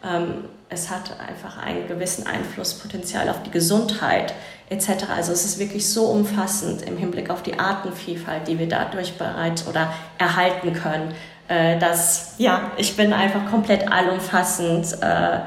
ähm, 0.03 0.45
es 0.69 0.89
hat 0.89 1.19
einfach 1.19 1.57
einen 1.57 1.87
gewissen 1.87 2.27
Einflusspotenzial 2.27 3.27
auf 3.29 3.41
die 3.41 3.49
Gesundheit 3.49 4.35
etc. 4.69 5.05
Also 5.15 5.31
es 5.31 5.43
ist 5.43 5.57
wirklich 5.57 5.89
so 5.89 6.05
umfassend 6.05 6.83
im 6.83 6.95
Hinblick 6.95 7.31
auf 7.31 7.41
die 7.41 7.57
Artenvielfalt, 7.57 8.47
die 8.47 8.59
wir 8.59 8.69
dadurch 8.69 9.17
bereits 9.17 9.67
oder 9.67 9.91
erhalten 10.19 10.73
können, 10.73 11.15
äh, 11.49 11.77
dass 11.79 12.35
ja, 12.37 12.71
ich 12.77 12.95
bin 12.95 13.11
einfach 13.11 13.49
komplett 13.49 13.91
allumfassend, 13.91 15.01
äh, 15.01 15.39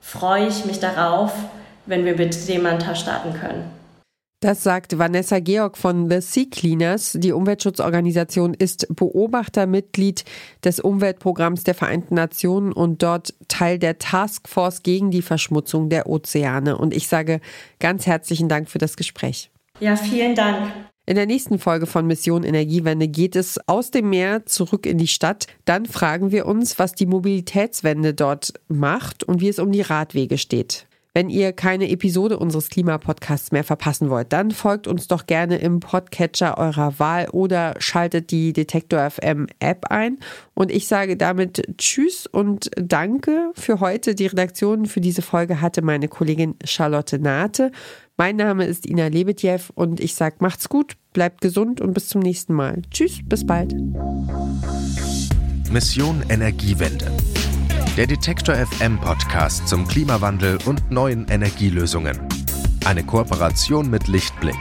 freue 0.00 0.48
ich 0.48 0.64
mich 0.64 0.80
darauf, 0.80 1.32
wenn 1.86 2.04
wir 2.04 2.16
mit 2.16 2.48
dem 2.48 2.62
Manta 2.62 2.94
starten 2.94 3.32
können. 3.32 3.70
Das 4.40 4.62
sagt 4.62 4.98
Vanessa 4.98 5.38
Georg 5.38 5.78
von 5.78 6.10
The 6.10 6.20
Sea 6.20 6.44
Cleaners. 6.50 7.16
Die 7.18 7.32
Umweltschutzorganisation 7.32 8.52
ist 8.52 8.86
Beobachtermitglied 8.94 10.24
des 10.62 10.78
Umweltprogramms 10.78 11.64
der 11.64 11.74
Vereinten 11.74 12.16
Nationen 12.16 12.72
und 12.72 13.02
dort 13.02 13.32
Teil 13.48 13.78
der 13.78 13.98
Taskforce 13.98 14.82
gegen 14.82 15.10
die 15.10 15.22
Verschmutzung 15.22 15.88
der 15.88 16.06
Ozeane. 16.08 16.76
Und 16.76 16.94
ich 16.94 17.08
sage 17.08 17.40
ganz 17.80 18.06
herzlichen 18.06 18.48
Dank 18.48 18.68
für 18.68 18.78
das 18.78 18.96
Gespräch. 18.96 19.50
Ja, 19.80 19.96
vielen 19.96 20.34
Dank. 20.34 20.70
In 21.08 21.14
der 21.14 21.26
nächsten 21.26 21.60
Folge 21.60 21.86
von 21.86 22.08
Mission 22.08 22.42
Energiewende 22.42 23.06
geht 23.06 23.36
es 23.36 23.60
aus 23.68 23.92
dem 23.92 24.10
Meer 24.10 24.44
zurück 24.44 24.86
in 24.86 24.98
die 24.98 25.06
Stadt. 25.06 25.46
Dann 25.64 25.86
fragen 25.86 26.32
wir 26.32 26.46
uns, 26.46 26.80
was 26.80 26.96
die 26.96 27.06
Mobilitätswende 27.06 28.12
dort 28.12 28.54
macht 28.66 29.22
und 29.22 29.40
wie 29.40 29.48
es 29.48 29.60
um 29.60 29.70
die 29.70 29.82
Radwege 29.82 30.36
steht. 30.36 30.88
Wenn 31.16 31.30
ihr 31.30 31.54
keine 31.54 31.88
Episode 31.88 32.38
unseres 32.38 32.68
Klimapodcasts 32.68 33.50
mehr 33.50 33.64
verpassen 33.64 34.10
wollt, 34.10 34.34
dann 34.34 34.50
folgt 34.50 34.86
uns 34.86 35.08
doch 35.08 35.24
gerne 35.24 35.56
im 35.56 35.80
Podcatcher 35.80 36.58
eurer 36.58 36.98
Wahl 36.98 37.30
oder 37.30 37.74
schaltet 37.78 38.30
die 38.30 38.52
Detektor 38.52 39.08
FM 39.08 39.46
App 39.58 39.86
ein. 39.88 40.18
Und 40.52 40.70
ich 40.70 40.88
sage 40.88 41.16
damit 41.16 41.62
Tschüss 41.78 42.26
und 42.26 42.70
Danke 42.76 43.52
für 43.54 43.80
heute. 43.80 44.14
Die 44.14 44.26
Redaktion 44.26 44.84
für 44.84 45.00
diese 45.00 45.22
Folge 45.22 45.62
hatte 45.62 45.80
meine 45.80 46.08
Kollegin 46.08 46.56
Charlotte 46.64 47.18
Nate. 47.18 47.72
Mein 48.16 48.36
Name 48.36 48.64
ist 48.64 48.86
Ina 48.86 49.08
Lebetjew 49.08 49.60
und 49.74 50.00
ich 50.00 50.14
sage 50.14 50.36
macht's 50.40 50.68
gut, 50.68 50.96
bleibt 51.12 51.40
gesund 51.40 51.80
und 51.80 51.92
bis 51.92 52.08
zum 52.08 52.20
nächsten 52.22 52.54
Mal. 52.54 52.82
Tschüss, 52.90 53.20
bis 53.24 53.46
bald. 53.46 53.74
Mission 55.70 56.24
Energiewende 56.28 57.10
der 57.96 58.06
Detektor 58.06 58.54
FM 58.54 59.00
Podcast 59.00 59.66
zum 59.66 59.88
Klimawandel 59.88 60.58
und 60.66 60.90
neuen 60.90 61.26
Energielösungen. 61.28 62.18
Eine 62.84 63.02
Kooperation 63.02 63.88
mit 63.88 64.06
Lichtblick, 64.06 64.58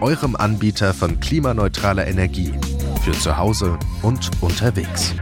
eurem 0.00 0.34
Anbieter 0.34 0.92
von 0.92 1.20
klimaneutraler 1.20 2.08
Energie 2.08 2.52
für 3.04 3.12
zu 3.12 3.36
Hause 3.36 3.78
und 4.02 4.28
unterwegs. 4.40 5.14